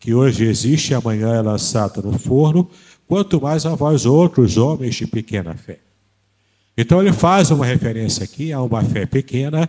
que 0.00 0.14
hoje 0.14 0.44
existe 0.44 0.92
e 0.92 0.94
amanhã 0.94 1.34
é 1.34 1.42
lançada 1.42 2.00
no 2.00 2.18
forno, 2.18 2.68
quanto 3.06 3.40
mais 3.40 3.66
a 3.66 3.74
vós 3.74 4.06
outros, 4.06 4.56
homens 4.56 4.94
de 4.94 5.06
pequena 5.06 5.54
fé. 5.54 5.78
Então 6.76 7.00
ele 7.00 7.12
faz 7.12 7.50
uma 7.50 7.66
referência 7.66 8.24
aqui 8.24 8.52
a 8.52 8.62
uma 8.62 8.82
fé 8.82 9.04
pequena 9.04 9.68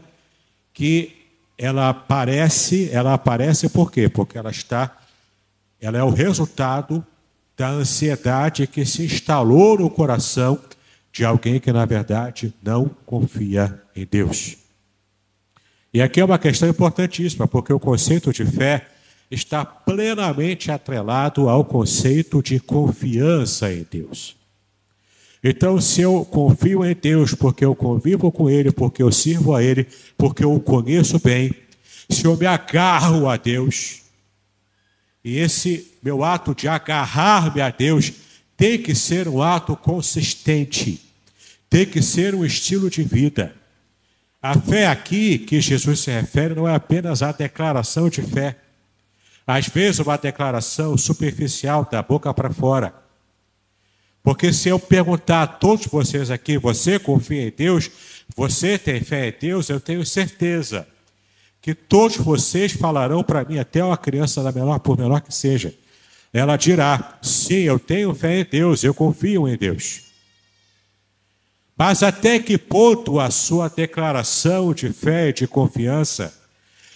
que 0.73 1.18
ela 1.59 1.89
aparece, 1.89 2.89
ela 2.91 3.13
aparece 3.13 3.69
por 3.69 3.91
quê? 3.91 4.07
Porque 4.07 4.37
ela 4.37 4.49
está 4.49 4.97
ela 5.81 5.97
é 5.97 6.03
o 6.03 6.09
resultado 6.09 7.05
da 7.55 7.69
ansiedade 7.69 8.67
que 8.67 8.85
se 8.85 9.03
instalou 9.05 9.77
no 9.77 9.89
coração 9.89 10.59
de 11.11 11.23
alguém 11.23 11.59
que, 11.59 11.71
na 11.71 11.85
verdade, 11.85 12.53
não 12.61 12.89
confia 13.05 13.81
em 13.95 14.05
Deus. 14.05 14.57
E 15.93 16.01
aqui 16.01 16.19
é 16.19 16.25
uma 16.25 16.37
questão 16.37 16.69
importantíssima, 16.69 17.47
porque 17.47 17.73
o 17.73 17.79
conceito 17.79 18.31
de 18.31 18.45
fé 18.45 18.87
está 19.31 19.63
plenamente 19.63 20.71
atrelado 20.71 21.49
ao 21.49 21.63
conceito 21.63 22.43
de 22.43 22.59
confiança 22.59 23.71
em 23.71 23.85
Deus. 23.89 24.38
Então, 25.43 25.79
se 25.79 26.01
eu 26.01 26.25
confio 26.25 26.83
em 26.85 26.93
Deus 26.93 27.33
porque 27.33 27.63
eu 27.63 27.73
convivo 27.73 28.31
com 28.31 28.49
Ele, 28.49 28.71
porque 28.71 29.01
eu 29.01 29.11
sirvo 29.11 29.55
a 29.55 29.63
Ele, 29.63 29.87
porque 30.17 30.43
eu 30.43 30.53
o 30.53 30.59
conheço 30.59 31.19
bem, 31.19 31.53
se 32.09 32.25
eu 32.25 32.35
me 32.35 32.45
agarro 32.45 33.29
a 33.29 33.37
Deus, 33.37 34.01
e 35.23 35.37
esse 35.37 35.93
meu 36.01 36.23
ato 36.23 36.53
de 36.53 36.67
agarrar-me 36.67 37.61
a 37.61 37.69
Deus 37.69 38.11
tem 38.57 38.81
que 38.81 38.93
ser 38.93 39.27
um 39.27 39.41
ato 39.41 39.75
consistente, 39.75 41.01
tem 41.69 41.85
que 41.85 42.01
ser 42.01 42.35
um 42.35 42.43
estilo 42.43 42.89
de 42.89 43.03
vida. 43.03 43.55
A 44.41 44.57
fé 44.57 44.87
aqui 44.87 45.37
que 45.37 45.61
Jesus 45.61 45.99
se 45.99 46.11
refere 46.11 46.55
não 46.55 46.67
é 46.67 46.73
apenas 46.73 47.21
a 47.21 47.31
declaração 47.31 48.09
de 48.09 48.21
fé. 48.21 48.57
Às 49.45 49.67
vezes, 49.67 49.99
uma 49.99 50.17
declaração 50.17 50.97
superficial 50.97 51.87
da 51.89 52.01
boca 52.01 52.33
para 52.33 52.51
fora. 52.51 52.93
Porque 54.23 54.51
se 54.51 54.69
eu 54.69 54.79
perguntar 54.79 55.43
a 55.43 55.47
todos 55.47 55.85
vocês 55.87 56.29
aqui, 56.29 56.57
você 56.57 56.99
confia 56.99 57.47
em 57.47 57.53
Deus? 57.55 57.89
Você 58.35 58.77
tem 58.77 59.01
fé 59.01 59.29
em 59.29 59.33
Deus? 59.39 59.69
Eu 59.69 59.79
tenho 59.79 60.05
certeza 60.05 60.87
que 61.61 61.73
todos 61.73 62.17
vocês 62.17 62.71
falarão 62.71 63.23
para 63.23 63.43
mim, 63.43 63.59
até 63.59 63.83
uma 63.83 63.97
criança 63.97 64.43
da 64.43 64.51
menor, 64.51 64.79
por 64.79 64.97
menor 64.97 65.21
que 65.21 65.33
seja. 65.33 65.73
Ela 66.33 66.57
dirá: 66.57 67.17
sim, 67.21 67.61
eu 67.61 67.79
tenho 67.79 68.13
fé 68.13 68.41
em 68.41 68.45
Deus, 68.45 68.83
eu 68.83 68.93
confio 68.93 69.47
em 69.47 69.57
Deus. 69.57 70.01
Mas 71.77 72.03
até 72.03 72.39
que 72.39 72.57
ponto 72.57 73.19
a 73.19 73.31
sua 73.31 73.69
declaração 73.69 74.73
de 74.73 74.91
fé 74.91 75.29
e 75.29 75.33
de 75.33 75.47
confiança 75.47 76.37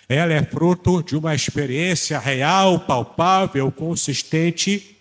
ela 0.10 0.34
é 0.34 0.44
fruto 0.44 1.02
de 1.02 1.16
uma 1.16 1.34
experiência 1.34 2.20
real, 2.20 2.82
palpável, 2.82 3.72
consistente, 3.72 4.93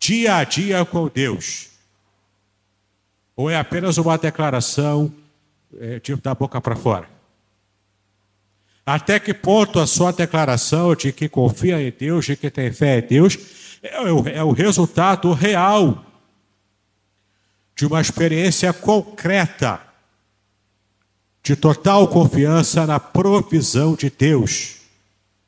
dia 0.00 0.36
a 0.36 0.44
dia 0.44 0.84
com 0.84 1.06
Deus? 1.08 1.68
Ou 3.36 3.50
é 3.50 3.56
apenas 3.56 3.98
uma 3.98 4.16
declaração 4.16 5.12
é, 5.78 6.00
de, 6.00 6.16
da 6.16 6.34
boca 6.34 6.60
para 6.60 6.74
fora? 6.74 7.08
Até 8.84 9.20
que 9.20 9.32
ponto 9.32 9.78
a 9.78 9.86
sua 9.86 10.10
declaração 10.10 10.96
de 10.96 11.12
que 11.12 11.28
confia 11.28 11.80
em 11.80 11.92
Deus, 11.96 12.24
de 12.24 12.34
que 12.34 12.50
tem 12.50 12.72
fé 12.72 12.98
em 12.98 13.06
Deus, 13.06 13.38
é 13.82 14.00
o, 14.00 14.28
é 14.28 14.42
o 14.42 14.50
resultado 14.50 15.32
real 15.32 16.04
de 17.76 17.86
uma 17.86 18.00
experiência 18.00 18.72
concreta 18.72 19.80
de 21.42 21.56
total 21.56 22.08
confiança 22.08 22.86
na 22.86 22.98
provisão 22.98 23.94
de 23.94 24.10
Deus 24.10 24.76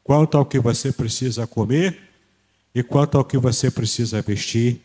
quanto 0.02 0.36
ao 0.36 0.46
que 0.46 0.58
você 0.58 0.92
precisa 0.92 1.46
comer 1.46 2.11
e 2.74 2.82
quanto 2.82 3.18
ao 3.18 3.24
que 3.24 3.36
você 3.36 3.70
precisa 3.70 4.22
vestir 4.22 4.80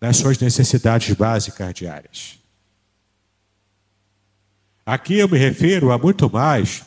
nas 0.00 0.16
suas 0.16 0.38
necessidades 0.38 1.14
básicas 1.14 1.74
diárias. 1.74 2.38
Aqui 4.86 5.18
eu 5.18 5.28
me 5.28 5.36
refiro 5.36 5.90
a 5.90 5.98
muito 5.98 6.30
mais 6.30 6.84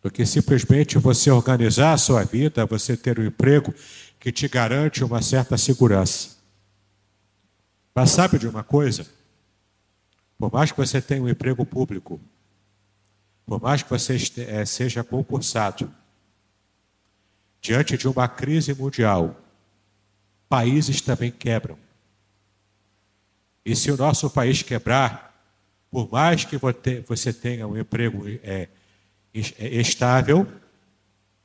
do 0.00 0.10
que 0.10 0.24
simplesmente 0.24 0.98
você 0.98 1.30
organizar 1.30 1.92
a 1.92 1.98
sua 1.98 2.24
vida, 2.24 2.64
você 2.66 2.96
ter 2.96 3.18
um 3.18 3.26
emprego 3.26 3.74
que 4.18 4.32
te 4.32 4.48
garante 4.48 5.04
uma 5.04 5.20
certa 5.20 5.58
segurança. 5.58 6.36
Mas 7.94 8.10
sabe 8.10 8.38
de 8.38 8.48
uma 8.48 8.64
coisa? 8.64 9.06
Por 10.38 10.52
mais 10.52 10.72
que 10.72 10.78
você 10.78 11.00
tenha 11.00 11.22
um 11.22 11.28
emprego 11.28 11.64
público, 11.66 12.20
por 13.44 13.60
mais 13.60 13.82
que 13.82 13.90
você 13.90 14.16
eh, 14.38 14.64
seja 14.64 15.04
concursado, 15.04 15.92
diante 17.62 17.96
de 17.96 18.08
uma 18.08 18.26
crise 18.28 18.74
mundial, 18.74 19.40
países 20.48 21.00
também 21.00 21.30
quebram. 21.30 21.78
E 23.64 23.76
se 23.76 23.90
o 23.92 23.96
nosso 23.96 24.28
país 24.28 24.62
quebrar, 24.62 25.32
por 25.88 26.10
mais 26.10 26.44
que 26.44 26.58
você 27.06 27.32
tenha 27.32 27.66
um 27.66 27.78
emprego 27.78 28.24
é, 28.42 28.68
é 29.32 29.80
estável, 29.80 30.46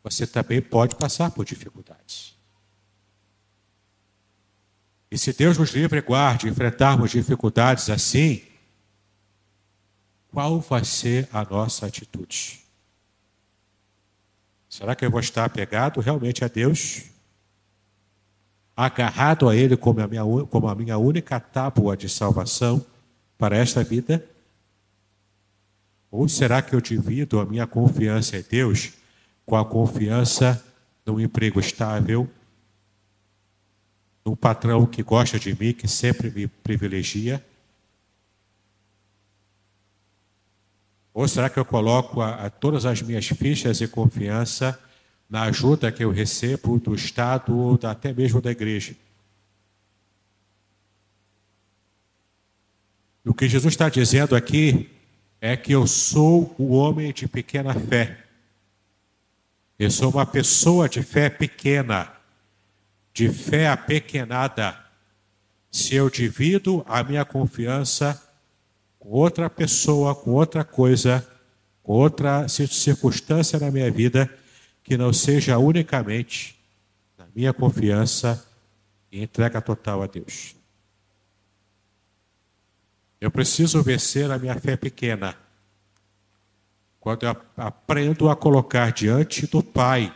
você 0.04 0.26
também 0.26 0.60
pode 0.60 0.96
passar 0.96 1.30
por 1.30 1.46
dificuldades. 1.46 2.36
E 5.12 5.18
se 5.18 5.32
Deus 5.32 5.58
nos 5.58 5.70
livre 5.70 6.00
e 6.00 6.02
guarde 6.02 6.50
enfrentarmos 6.50 7.12
dificuldades 7.12 7.90
assim, 7.90 8.42
qual 10.32 10.60
vai 10.60 10.84
ser 10.84 11.30
a 11.32 11.44
nossa 11.46 11.86
atitude? 11.86 12.67
Será 14.78 14.94
que 14.96 15.04
eu 15.04 15.10
vou 15.10 15.20
estar 15.20 15.44
apegado 15.44 16.00
realmente 16.00 16.46
a 16.46 16.48
Deus? 16.48 17.06
Agarrado 18.76 19.50
a 19.50 19.56
Ele 19.56 19.76
como 19.76 20.00
a 20.02 20.08
minha, 20.08 20.22
como 20.52 20.68
a 20.68 20.76
minha 20.76 21.00
única 21.00 21.40
tábua 21.40 21.98
de 21.98 22.08
salvação 22.08 22.86
para 23.40 23.58
esta 23.58 23.84
vida? 23.84 24.24
Ou 26.12 26.30
será 26.30 26.62
que 26.62 26.76
eu 26.76 26.80
divido 26.80 27.40
a 27.40 27.46
minha 27.46 27.66
confiança 27.66 28.38
em 28.38 28.44
Deus 28.48 28.94
com 29.48 29.56
a 29.56 29.66
confiança 29.66 30.64
num 31.04 31.20
emprego 31.20 31.60
estável, 31.60 32.30
num 34.24 34.36
patrão 34.36 34.86
que 34.86 35.02
gosta 35.02 35.40
de 35.40 35.60
mim, 35.60 35.74
que 35.74 35.88
sempre 35.88 36.30
me 36.30 36.46
privilegia? 36.46 37.44
Ou 41.18 41.28
será 41.28 41.50
que 41.50 41.58
eu 41.58 41.66
coloco 41.66 42.22
a, 42.22 42.46
a 42.46 42.50
todas 42.52 42.86
as 42.86 43.02
minhas 43.02 43.26
fichas 43.28 43.82
e 43.82 43.88
confiança 43.88 44.80
na 45.28 45.46
ajuda 45.46 45.92
que 45.92 46.04
eu 46.04 46.12
recebo 46.12 46.78
do 46.78 46.94
Estado 46.94 47.58
ou 47.58 47.76
da, 47.76 47.90
até 47.90 48.14
mesmo 48.14 48.40
da 48.40 48.52
igreja? 48.52 48.96
O 53.26 53.34
que 53.34 53.50
Jesus 53.50 53.74
está 53.74 53.90
dizendo 53.90 54.36
aqui 54.36 54.92
é 55.42 55.58
que 55.58 55.72
eu 55.72 55.88
sou 55.88 56.54
o 56.56 56.74
homem 56.76 57.12
de 57.12 57.28
pequena 57.28 57.74
fé. 57.74 58.24
Eu 59.80 59.90
sou 59.90 60.12
uma 60.12 60.24
pessoa 60.24 60.88
de 60.88 61.02
fé 61.02 61.32
pequena, 61.32 62.14
de 63.12 63.28
fé 63.30 63.70
apequenada. 63.70 64.78
Se 65.72 65.96
eu 65.96 66.12
divido 66.12 66.86
a 66.88 67.04
minha 67.04 67.26
confiança 67.26 68.27
com 69.08 69.14
outra 69.14 69.50
pessoa, 69.50 70.14
com 70.14 70.32
outra 70.32 70.66
coisa, 70.66 71.26
com 71.82 71.94
outra 71.94 72.46
circunstância 72.50 73.58
na 73.58 73.72
minha 73.72 73.90
vida, 73.90 74.30
que 74.84 74.98
não 74.98 75.14
seja 75.14 75.58
unicamente 75.58 76.60
na 77.18 77.26
minha 77.34 77.54
confiança 77.54 78.46
e 79.10 79.24
entrega 79.24 79.62
total 79.62 80.04
a 80.04 80.08
Deus. 80.08 80.58
Eu 83.22 83.32
preciso 83.32 83.82
vencer 83.82 84.30
a 84.30 84.38
minha 84.38 84.60
fé 84.60 84.76
pequena. 84.76 85.38
Quando 87.00 87.24
eu 87.24 87.38
aprendo 87.56 88.30
a 88.30 88.36
colocar 88.36 88.92
diante 88.92 89.48
do 89.48 89.64
Pai. 89.64 90.14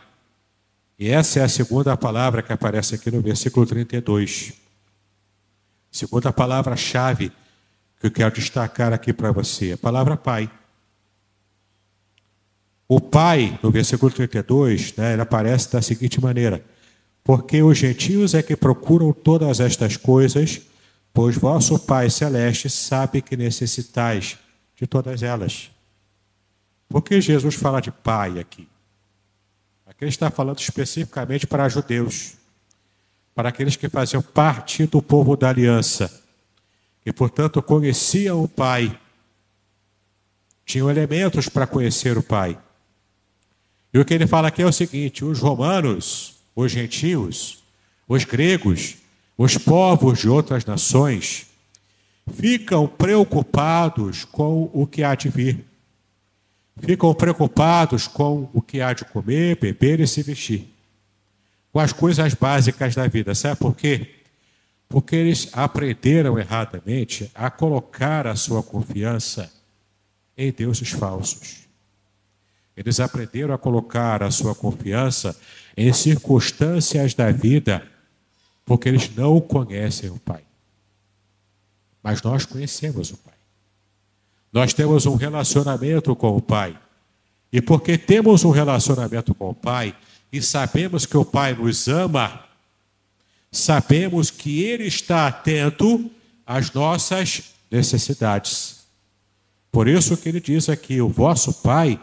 E 0.98 1.08
essa 1.08 1.40
é 1.40 1.42
a 1.42 1.48
segunda 1.48 1.96
palavra 1.96 2.42
que 2.42 2.52
aparece 2.52 2.94
aqui 2.94 3.10
no 3.10 3.22
versículo 3.22 3.64
32. 3.64 4.52
Segunda 5.90 6.30
palavra-chave 6.30 7.32
que 8.02 8.08
eu 8.08 8.10
quero 8.10 8.34
destacar 8.34 8.92
aqui 8.92 9.12
para 9.12 9.30
você, 9.30 9.72
a 9.72 9.78
palavra 9.78 10.16
Pai. 10.16 10.50
O 12.88 13.00
Pai, 13.00 13.58
no 13.62 13.70
versículo 13.70 14.10
32, 14.10 14.96
né, 14.96 15.12
ele 15.12 15.22
aparece 15.22 15.72
da 15.72 15.80
seguinte 15.80 16.20
maneira: 16.20 16.64
Porque 17.22 17.62
os 17.62 17.78
gentios 17.78 18.34
é 18.34 18.42
que 18.42 18.56
procuram 18.56 19.12
todas 19.12 19.60
estas 19.60 19.96
coisas, 19.96 20.62
pois 21.14 21.36
vosso 21.36 21.78
Pai 21.78 22.10
celeste 22.10 22.68
sabe 22.68 23.22
que 23.22 23.36
necessitais 23.36 24.36
de 24.74 24.86
todas 24.86 25.22
elas. 25.22 25.70
Por 26.88 27.02
que 27.02 27.20
Jesus 27.20 27.54
fala 27.54 27.80
de 27.80 27.92
Pai 27.92 28.40
aqui? 28.40 28.68
Aqui 29.86 30.04
ele 30.04 30.10
está 30.10 30.28
falando 30.28 30.58
especificamente 30.58 31.46
para 31.46 31.68
judeus, 31.68 32.34
para 33.32 33.50
aqueles 33.50 33.76
que 33.76 33.88
faziam 33.88 34.20
parte 34.20 34.86
do 34.86 35.00
povo 35.00 35.36
da 35.36 35.50
aliança 35.50 36.21
e, 37.04 37.12
portanto, 37.12 37.62
conheciam 37.62 38.42
o 38.42 38.48
Pai, 38.48 38.98
tinham 40.64 40.90
elementos 40.90 41.48
para 41.48 41.66
conhecer 41.66 42.16
o 42.16 42.22
Pai. 42.22 42.58
E 43.92 43.98
o 43.98 44.04
que 44.04 44.14
ele 44.14 44.26
fala 44.26 44.48
aqui 44.48 44.62
é 44.62 44.66
o 44.66 44.72
seguinte: 44.72 45.24
os 45.24 45.40
romanos, 45.40 46.36
os 46.54 46.70
gentios, 46.72 47.62
os 48.08 48.24
gregos, 48.24 48.96
os 49.36 49.58
povos 49.58 50.20
de 50.20 50.28
outras 50.28 50.64
nações 50.64 51.46
ficam 52.32 52.86
preocupados 52.86 54.24
com 54.24 54.70
o 54.72 54.86
que 54.86 55.02
há 55.02 55.14
de 55.14 55.28
vir. 55.28 55.64
Ficam 56.80 57.12
preocupados 57.14 58.06
com 58.06 58.48
o 58.52 58.62
que 58.62 58.80
há 58.80 58.92
de 58.92 59.04
comer, 59.04 59.58
beber 59.58 60.00
e 60.00 60.06
se 60.06 60.22
vestir. 60.22 60.68
Com 61.70 61.80
as 61.80 61.92
coisas 61.92 62.34
básicas 62.34 62.94
da 62.94 63.06
vida. 63.06 63.34
Sabe 63.34 63.56
por 63.56 63.74
quê? 63.74 64.21
Porque 64.92 65.16
eles 65.16 65.48
aprenderam 65.54 66.38
erradamente 66.38 67.30
a 67.34 67.50
colocar 67.50 68.26
a 68.26 68.36
sua 68.36 68.62
confiança 68.62 69.50
em 70.36 70.52
deuses 70.52 70.90
falsos. 70.90 71.60
Eles 72.76 73.00
aprenderam 73.00 73.54
a 73.54 73.58
colocar 73.58 74.22
a 74.22 74.30
sua 74.30 74.54
confiança 74.54 75.34
em 75.74 75.90
circunstâncias 75.94 77.14
da 77.14 77.32
vida, 77.32 77.82
porque 78.66 78.90
eles 78.90 79.10
não 79.16 79.40
conhecem 79.40 80.10
o 80.10 80.18
Pai. 80.18 80.42
Mas 82.02 82.20
nós 82.20 82.44
conhecemos 82.44 83.12
o 83.12 83.16
Pai. 83.16 83.32
Nós 84.52 84.74
temos 84.74 85.06
um 85.06 85.14
relacionamento 85.14 86.14
com 86.14 86.36
o 86.36 86.42
Pai. 86.42 86.78
E 87.50 87.62
porque 87.62 87.96
temos 87.96 88.44
um 88.44 88.50
relacionamento 88.50 89.34
com 89.34 89.48
o 89.48 89.54
Pai 89.54 89.96
e 90.30 90.42
sabemos 90.42 91.06
que 91.06 91.16
o 91.16 91.24
Pai 91.24 91.54
nos 91.54 91.88
ama, 91.88 92.44
sabemos 93.52 94.30
que 94.30 94.64
Ele 94.64 94.84
está 94.84 95.28
atento 95.28 96.10
às 96.44 96.72
nossas 96.72 97.52
necessidades. 97.70 98.82
Por 99.72 99.88
isso 99.88 100.16
que 100.18 100.28
ele 100.28 100.40
diz 100.40 100.68
aqui: 100.68 101.00
o 101.00 101.08
vosso 101.08 101.54
Pai 101.54 101.98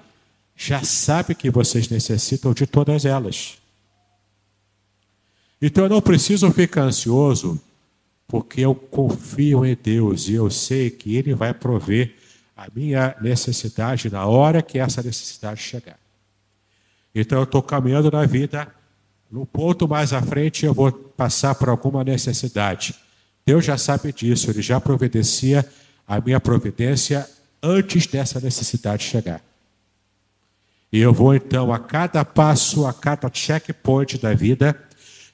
já 0.56 0.84
sabe 0.84 1.36
que 1.36 1.52
vocês 1.52 1.88
necessitam 1.88 2.52
de 2.52 2.66
todas 2.66 3.06
elas. 3.06 3.60
Então 5.62 5.84
eu 5.84 5.90
não 5.90 6.02
preciso 6.02 6.50
ficar 6.52 6.84
ansioso, 6.84 7.62
porque 8.28 8.62
eu 8.62 8.74
confio 8.74 9.66
em 9.66 9.78
Deus 9.82 10.28
e 10.28 10.34
eu 10.34 10.50
sei 10.50 10.90
que 10.90 11.16
Ele 11.16 11.36
vai 11.36 11.54
prover 11.54 12.16
a 12.58 12.68
minha 12.74 13.16
necessidade 13.22 14.10
na 14.10 14.26
hora 14.26 14.62
que 14.62 14.80
essa 14.80 15.04
necessidade 15.04 15.62
chegar. 15.62 16.00
Então 17.14 17.40
eu 17.40 17.44
estou 17.44 17.62
caminhando 17.62 18.10
na 18.10 18.26
vida 18.26 18.68
no 19.30 19.46
ponto 19.46 19.88
mais 19.88 20.12
à 20.12 20.22
frente, 20.22 20.66
eu 20.66 20.74
vou 20.74 21.09
passar 21.20 21.54
por 21.56 21.68
alguma 21.68 22.02
necessidade. 22.02 22.96
Deus 23.46 23.66
já 23.66 23.78
sabe 23.78 24.14
disso, 24.14 24.50
Ele 24.50 24.62
já 24.62 24.80
providencia 24.80 25.70
a 26.08 26.22
minha 26.22 26.40
providência 26.40 27.30
antes 27.62 28.08
dessa 28.08 28.40
necessidade 28.40 29.04
chegar. 29.04 29.42
E 30.90 30.98
eu 30.98 31.14
vou 31.14 31.36
então, 31.36 31.74
a 31.74 31.78
cada 31.78 32.24
passo, 32.24 32.88
a 32.88 32.94
cada 32.94 33.30
checkpoint 33.34 34.18
da 34.18 34.34
vida, 34.34 34.82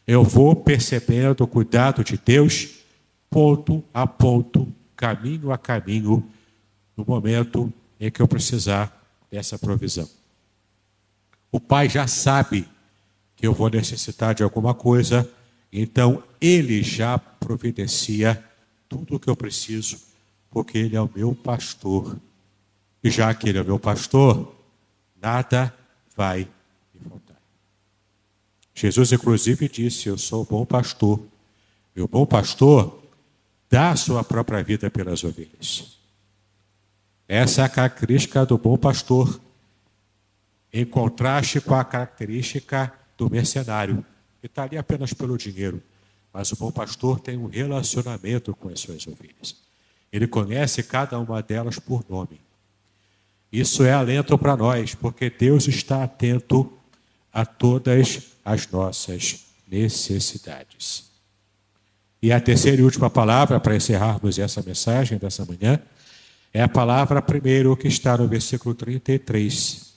eu 0.08 0.24
vou 0.24 0.56
percebendo 0.56 1.44
o 1.44 1.48
cuidado 1.48 2.04
de 2.04 2.18
Deus, 2.18 2.70
ponto 3.30 3.84
a 3.94 4.08
ponto, 4.08 4.68
caminho 4.96 5.52
a 5.52 5.58
caminho, 5.58 6.28
no 6.98 7.06
momento 7.06 7.72
em 8.00 8.10
que 8.10 8.24
eu 8.24 8.28
precisar 8.28 9.06
dessa 9.30 9.60
provisão. 9.60 10.10
O 11.52 11.60
Pai 11.60 11.88
já 11.88 12.08
sabe 12.08 12.68
que 13.36 13.46
eu 13.46 13.54
vou 13.54 13.70
necessitar 13.70 14.34
de 14.34 14.42
alguma 14.42 14.74
coisa, 14.74 15.30
então 15.82 16.24
ele 16.40 16.82
já 16.82 17.18
providencia 17.18 18.44
tudo 18.88 19.16
o 19.16 19.20
que 19.20 19.30
eu 19.30 19.36
preciso, 19.36 20.00
porque 20.50 20.78
ele 20.78 20.96
é 20.96 21.02
o 21.02 21.10
meu 21.14 21.36
pastor. 21.36 22.18
E 23.04 23.10
já 23.10 23.34
que 23.34 23.50
ele 23.50 23.58
é 23.58 23.62
o 23.62 23.66
meu 23.66 23.80
pastor, 23.80 24.56
nada 25.22 25.74
vai 26.16 26.48
me 26.94 27.10
faltar. 27.10 27.36
Jesus, 28.74 29.12
inclusive, 29.12 29.68
disse: 29.68 30.08
Eu 30.08 30.18
sou 30.18 30.44
o 30.44 30.46
bom 30.46 30.66
pastor. 30.66 31.20
E 31.96 32.02
o 32.02 32.08
bom 32.08 32.26
pastor 32.26 33.04
dá 33.70 33.92
a 33.92 33.96
sua 33.96 34.24
própria 34.24 34.64
vida 34.64 34.90
pelas 34.90 35.24
ovelhas. 35.24 35.98
Essa 37.28 37.62
é 37.62 37.66
a 37.66 37.70
característica 37.70 38.46
do 38.46 38.58
bom 38.58 38.78
pastor, 38.78 39.40
em 40.72 40.86
contraste 40.86 41.60
com 41.60 41.74
a 41.74 41.84
característica 41.84 42.94
do 43.18 43.30
mercenário, 43.30 44.06
que 44.46 44.48
está 44.48 44.64
ali 44.64 44.78
apenas 44.78 45.12
pelo 45.12 45.38
dinheiro. 45.38 45.82
Mas 46.32 46.52
o 46.52 46.56
bom 46.56 46.72
pastor 46.72 47.20
tem 47.20 47.36
um 47.36 47.48
relacionamento 47.48 48.56
com 48.56 48.70
as 48.70 48.80
suas 48.80 49.08
ovelhas. 49.08 49.56
Ele 50.14 50.28
conhece 50.28 50.84
cada 50.84 51.18
uma 51.20 51.42
delas 51.42 51.80
por 51.80 52.06
nome. 52.08 52.40
Isso 53.52 53.84
é 53.84 53.92
alento 53.92 54.38
para 54.38 54.56
nós, 54.56 54.94
porque 54.94 55.32
Deus 55.32 55.68
está 55.68 56.04
atento 56.04 56.72
a 57.34 57.44
todas 57.44 58.34
as 58.44 58.70
nossas 58.70 59.46
necessidades. 59.68 61.10
E 62.22 62.32
a 62.32 62.40
terceira 62.40 62.82
e 62.82 62.86
última 62.86 63.10
palavra, 63.10 63.60
para 63.60 63.76
encerrarmos 63.76 64.38
essa 64.38 64.62
mensagem 64.62 65.18
dessa 65.18 65.44
manhã, 65.44 65.80
é 66.54 66.62
a 66.62 66.70
palavra 66.70 67.20
primeiro 67.20 67.76
que 67.76 67.88
está 67.88 68.16
no 68.16 68.28
versículo 68.28 68.76
33. 68.76 69.95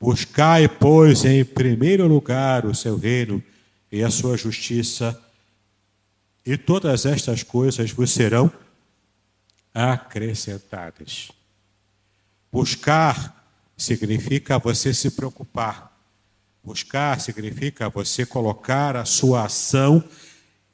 Buscai, 0.00 0.66
pois, 0.66 1.26
em 1.26 1.44
primeiro 1.44 2.06
lugar 2.06 2.64
o 2.64 2.74
seu 2.74 2.96
reino 2.96 3.42
e 3.92 4.02
a 4.02 4.08
sua 4.08 4.34
justiça, 4.34 5.20
e 6.44 6.56
todas 6.56 7.04
estas 7.04 7.42
coisas 7.42 7.90
vos 7.90 8.10
serão 8.10 8.50
acrescentadas. 9.74 11.30
Buscar 12.50 13.44
significa 13.76 14.58
você 14.58 14.94
se 14.94 15.10
preocupar. 15.10 15.94
Buscar 16.64 17.20
significa 17.20 17.90
você 17.90 18.24
colocar 18.24 18.96
a 18.96 19.04
sua 19.04 19.44
ação 19.44 20.02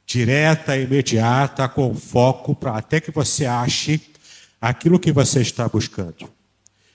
direta 0.06 0.78
imediata 0.78 1.68
com 1.68 1.96
foco 1.96 2.54
para 2.54 2.78
até 2.78 3.00
que 3.00 3.10
você 3.10 3.44
ache 3.44 4.00
aquilo 4.60 5.00
que 5.00 5.10
você 5.10 5.40
está 5.40 5.68
buscando. 5.68 6.30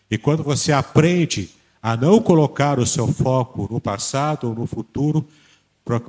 E 0.09 0.17
quando 0.17 0.43
você 0.43 0.71
aprende 0.71 1.49
a 1.81 1.97
não 1.97 2.21
colocar 2.21 2.79
o 2.79 2.85
seu 2.85 3.07
foco 3.07 3.67
no 3.71 3.81
passado 3.81 4.47
ou 4.49 4.55
no 4.55 4.67
futuro, 4.67 5.27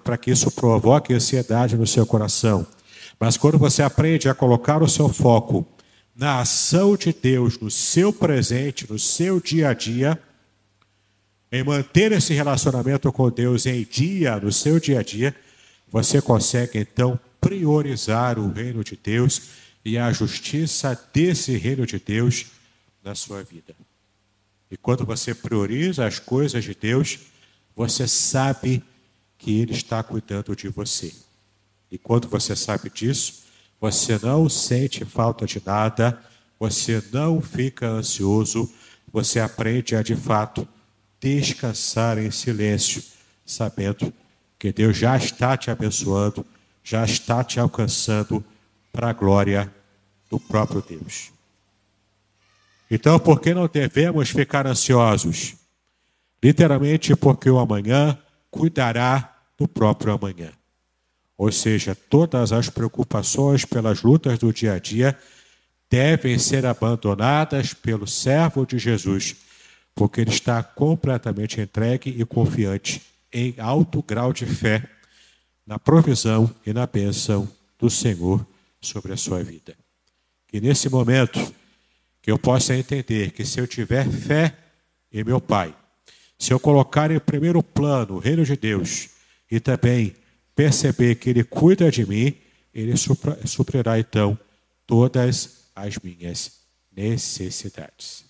para 0.05 0.19
que 0.19 0.31
isso 0.31 0.51
provoque 0.51 1.15
ansiedade 1.15 1.77
no 1.77 1.87
seu 1.87 2.05
coração. 2.05 2.67
Mas 3.19 3.37
quando 3.37 3.59
você 3.59 3.83
aprende 3.83 4.29
a 4.29 4.35
colocar 4.35 4.83
o 4.83 4.89
seu 4.89 5.09
foco 5.09 5.67
na 6.15 6.41
ação 6.41 6.97
de 6.97 7.13
Deus, 7.13 7.59
no 7.59 7.71
seu 7.71 8.13
presente, 8.13 8.91
no 8.91 8.99
seu 8.99 9.41
dia 9.41 9.71
a 9.71 9.75
dia, 9.75 10.21
em 11.51 11.63
manter 11.63 12.13
esse 12.13 12.35
relacionamento 12.35 13.11
com 13.13 13.31
Deus 13.31 13.67
em 13.67 13.87
dia, 13.89 14.37
no 14.37 14.53
seu 14.53 14.79
dia 14.79 15.01
a 15.01 15.03
dia, 15.03 15.35
você 15.91 16.21
consegue 16.21 16.79
então 16.79 17.19
priorizar 17.41 18.39
o 18.39 18.51
reino 18.51 18.85
de 18.85 18.97
Deus 18.97 19.43
e 19.85 19.99
a 19.99 20.13
justiça 20.13 20.99
desse 21.13 21.57
reino 21.57 21.87
de 21.87 21.99
Deus 21.99 22.47
na 23.03 23.15
sua 23.15 23.43
vida. 23.43 23.75
E 24.73 24.77
quando 24.79 25.05
você 25.05 25.35
prioriza 25.35 26.07
as 26.07 26.19
coisas 26.19 26.65
de 26.65 26.75
Deus, 26.75 27.19
você 27.77 28.09
sabe 28.09 28.83
que 29.37 29.61
Ele 29.61 29.73
está 29.73 30.03
cuidando 30.03 30.57
de 30.57 30.67
você. 30.69 31.13
E 31.91 31.99
quando 31.99 32.27
você 32.27 32.57
sabe 32.57 32.89
disso, 32.89 33.43
você 33.79 34.19
não 34.23 34.49
sente 34.49 35.05
falta 35.05 35.45
de 35.45 35.61
nada, 35.63 36.19
você 36.59 37.03
não 37.13 37.43
fica 37.43 37.87
ansioso, 37.87 38.73
você 39.13 39.41
aprende 39.41 39.95
a 39.95 40.03
de 40.03 40.17
fato 40.17 40.67
descansar 41.21 42.17
em 42.17 42.31
silêncio, 42.31 43.03
sabendo 43.45 44.11
que 44.59 44.73
Deus 44.73 44.97
já 44.97 45.19
está 45.19 45.55
te 45.55 45.71
abençoando, 45.71 46.47
já 46.83 47.05
está 47.05 47.45
te 47.45 47.61
alcançando 47.61 48.43
para 48.91 49.11
a 49.11 49.13
glória 49.13 49.71
do 50.31 50.41
próprio 50.41 50.81
Deus. 50.81 51.32
Então, 52.95 53.19
por 53.19 53.41
que 53.41 53.55
não 53.55 53.67
devemos 53.67 54.29
ficar 54.29 54.67
ansiosos? 54.67 55.55
Literalmente, 56.45 57.17
porque 57.17 57.49
o 57.49 57.59
amanhã 57.59 58.19
cuidará 58.51 59.35
do 59.57 59.67
próprio 59.67 60.13
amanhã. 60.13 60.53
Ou 61.39 61.51
seja, 61.51 61.95
todas 61.95 62.53
as 62.53 62.69
preocupações 62.69 63.65
pelas 63.65 64.03
lutas 64.03 64.39
do 64.39 64.53
dia 64.53 64.75
a 64.75 64.79
dia 64.79 65.19
devem 65.89 66.39
ser 66.39 66.67
abandonadas 66.67 67.73
pelo 67.73 68.07
servo 68.07 68.67
de 68.67 68.79
Jesus, 68.79 69.37
porque 69.95 70.21
ele 70.21 70.31
está 70.31 70.63
completamente 70.63 71.63
entregue 71.63 72.11
e 72.11 72.27
confiante 72.27 73.01
em 73.33 73.55
alto 73.57 74.03
grau 74.03 74.35
de 74.35 74.45
fé 74.45 74.87
na 75.67 75.79
provisão 75.79 76.55
e 76.67 76.75
na 76.75 76.87
bênção 76.87 77.49
do 77.79 77.89
Senhor 77.89 78.47
sobre 78.83 79.15
a 79.15 79.17
sua 79.17 79.43
vida. 79.43 79.75
Que 80.47 80.61
nesse 80.61 80.91
momento 80.91 81.41
que 82.23 82.31
eu 82.31 82.39
possa 82.39 82.75
entender 82.77 83.33
que 83.33 83.45
se 83.45 83.61
eu 83.61 83.67
tiver 83.67 84.09
fé 84.09 84.57
em 85.13 85.25
meu 85.25 85.41
Pai, 85.41 85.75
se 86.39 86.53
eu 86.53 86.61
colocar 86.61 87.11
em 87.11 87.19
primeiro 87.19 87.63
plano 87.63 88.15
o 88.15 88.19
reino 88.19 88.45
de 88.45 88.57
Deus 88.57 89.11
e 89.51 89.59
também 89.59 90.15
perceber 90.55 91.17
que 91.17 91.29
Ele 91.29 91.43
cuida 91.43 91.91
de 91.91 92.07
mim, 92.07 92.37
Ele 92.73 92.95
suprirá 93.45 93.99
então 93.99 94.39
todas 94.87 95.67
as 95.75 95.99
minhas 95.99 96.61
necessidades. 96.95 98.25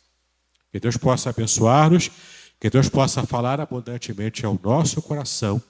Que 0.70 0.80
Deus 0.80 0.96
possa 0.96 1.30
abençoar-nos, 1.30 2.10
que 2.58 2.70
Deus 2.70 2.88
possa 2.88 3.26
falar 3.26 3.60
abundantemente 3.60 4.46
ao 4.46 4.58
nosso 4.62 5.02
coração 5.02 5.62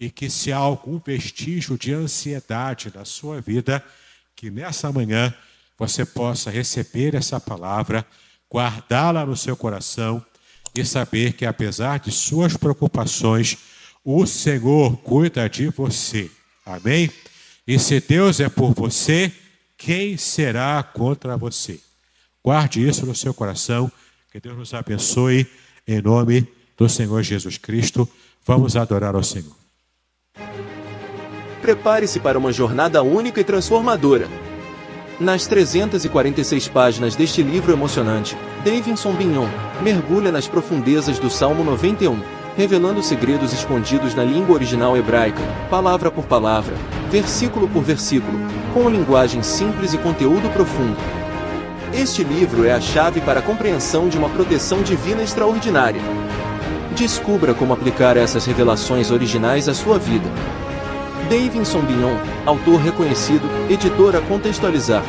e 0.00 0.10
que 0.10 0.30
se 0.30 0.50
há 0.52 0.56
algum 0.56 0.98
vestígio 0.98 1.76
de 1.76 1.92
ansiedade 1.92 2.90
na 2.94 3.04
sua 3.04 3.40
vida, 3.40 3.84
que 4.34 4.50
nessa 4.50 4.90
manhã 4.90 5.34
você 5.82 6.04
possa 6.04 6.48
receber 6.48 7.12
essa 7.16 7.40
palavra, 7.40 8.06
guardá-la 8.48 9.26
no 9.26 9.36
seu 9.36 9.56
coração 9.56 10.24
e 10.72 10.84
saber 10.84 11.32
que 11.32 11.44
apesar 11.44 11.98
de 11.98 12.12
suas 12.12 12.56
preocupações, 12.56 13.58
o 14.04 14.24
Senhor 14.24 14.96
cuida 14.98 15.48
de 15.50 15.68
você. 15.70 16.30
Amém? 16.64 17.10
E 17.66 17.80
se 17.80 17.98
Deus 17.98 18.38
é 18.38 18.48
por 18.48 18.72
você, 18.72 19.32
quem 19.76 20.16
será 20.16 20.80
contra 20.84 21.36
você? 21.36 21.80
Guarde 22.44 22.86
isso 22.86 23.04
no 23.04 23.14
seu 23.14 23.34
coração. 23.34 23.90
Que 24.30 24.38
Deus 24.38 24.56
nos 24.56 24.72
abençoe. 24.74 25.48
Em 25.84 26.00
nome 26.00 26.46
do 26.78 26.88
Senhor 26.88 27.20
Jesus 27.24 27.58
Cristo, 27.58 28.08
vamos 28.46 28.76
adorar 28.76 29.16
ao 29.16 29.22
Senhor. 29.24 29.56
Prepare-se 31.60 32.20
para 32.20 32.38
uma 32.38 32.52
jornada 32.52 33.02
única 33.02 33.40
e 33.40 33.44
transformadora. 33.44 34.28
Nas 35.22 35.46
346 35.46 36.66
páginas 36.66 37.14
deste 37.14 37.44
livro 37.44 37.72
emocionante, 37.72 38.36
Davidson 38.64 39.12
Bignon 39.12 39.46
mergulha 39.80 40.32
nas 40.32 40.48
profundezas 40.48 41.16
do 41.20 41.30
Salmo 41.30 41.62
91 41.62 42.20
revelando 42.56 43.00
segredos 43.04 43.52
escondidos 43.52 44.16
na 44.16 44.24
língua 44.24 44.56
original 44.56 44.96
hebraica, 44.96 45.40
palavra 45.70 46.10
por 46.10 46.24
palavra, 46.24 46.74
versículo 47.08 47.68
por 47.68 47.84
versículo, 47.84 48.36
com 48.74 48.90
linguagem 48.90 49.44
simples 49.44 49.94
e 49.94 49.98
conteúdo 49.98 50.52
profundo. 50.52 50.98
Este 51.94 52.24
livro 52.24 52.64
é 52.64 52.72
a 52.72 52.80
chave 52.80 53.20
para 53.20 53.38
a 53.38 53.42
compreensão 53.42 54.08
de 54.08 54.18
uma 54.18 54.28
proteção 54.28 54.82
divina 54.82 55.22
extraordinária. 55.22 56.02
Descubra 56.96 57.54
como 57.54 57.72
aplicar 57.72 58.16
essas 58.16 58.44
revelações 58.44 59.12
originais 59.12 59.68
à 59.68 59.72
sua 59.72 60.00
vida. 60.00 60.28
Davidson 61.32 61.80
Bignon, 61.80 62.14
autor 62.44 62.78
reconhecido, 62.78 63.48
editor 63.70 64.14
a 64.14 64.20
contextualizar. 64.20 65.02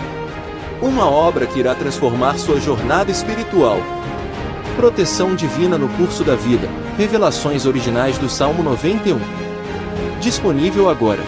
Uma 0.82 1.06
obra 1.06 1.46
que 1.46 1.60
irá 1.60 1.76
transformar 1.76 2.38
sua 2.38 2.62
jornada 2.62 3.12
espiritual. 3.12 3.78
Proteção 4.78 5.36
divina 5.36 5.78
no 5.78 5.90
curso 5.90 6.24
da 6.24 6.34
vida. 6.34 6.70
Revelações 6.98 7.66
originais 7.66 8.18
do 8.18 8.30
Salmo 8.30 8.64
91. 8.64 9.20
Disponível 10.22 10.90
agora. 10.90 11.20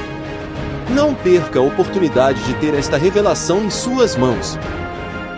Não 0.90 1.14
perca 1.14 1.60
a 1.60 1.64
oportunidade 1.64 2.42
de 2.46 2.54
ter 2.54 2.74
esta 2.74 2.96
revelação 2.96 3.66
em 3.66 3.70
suas 3.70 4.16
mãos. 4.16 4.58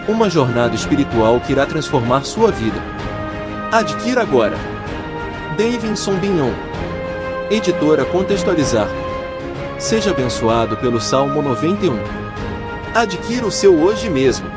Uma 0.08 0.30
jornada 0.30 0.76
espiritual 0.76 1.40
que 1.40 1.54
irá 1.54 1.66
transformar 1.66 2.26
sua 2.26 2.52
vida. 2.52 2.80
Adquira 3.72 4.22
agora. 4.22 4.56
Davidson 5.58 6.14
Bignon. 6.18 6.54
Editora 7.50 8.06
Contextualizar. 8.06 8.88
Seja 9.80 10.10
abençoado 10.10 10.76
pelo 10.78 11.00
Salmo 11.00 11.40
91. 11.40 11.94
Adquira 12.96 13.46
o 13.46 13.52
seu 13.52 13.80
hoje 13.80 14.10
mesmo. 14.10 14.57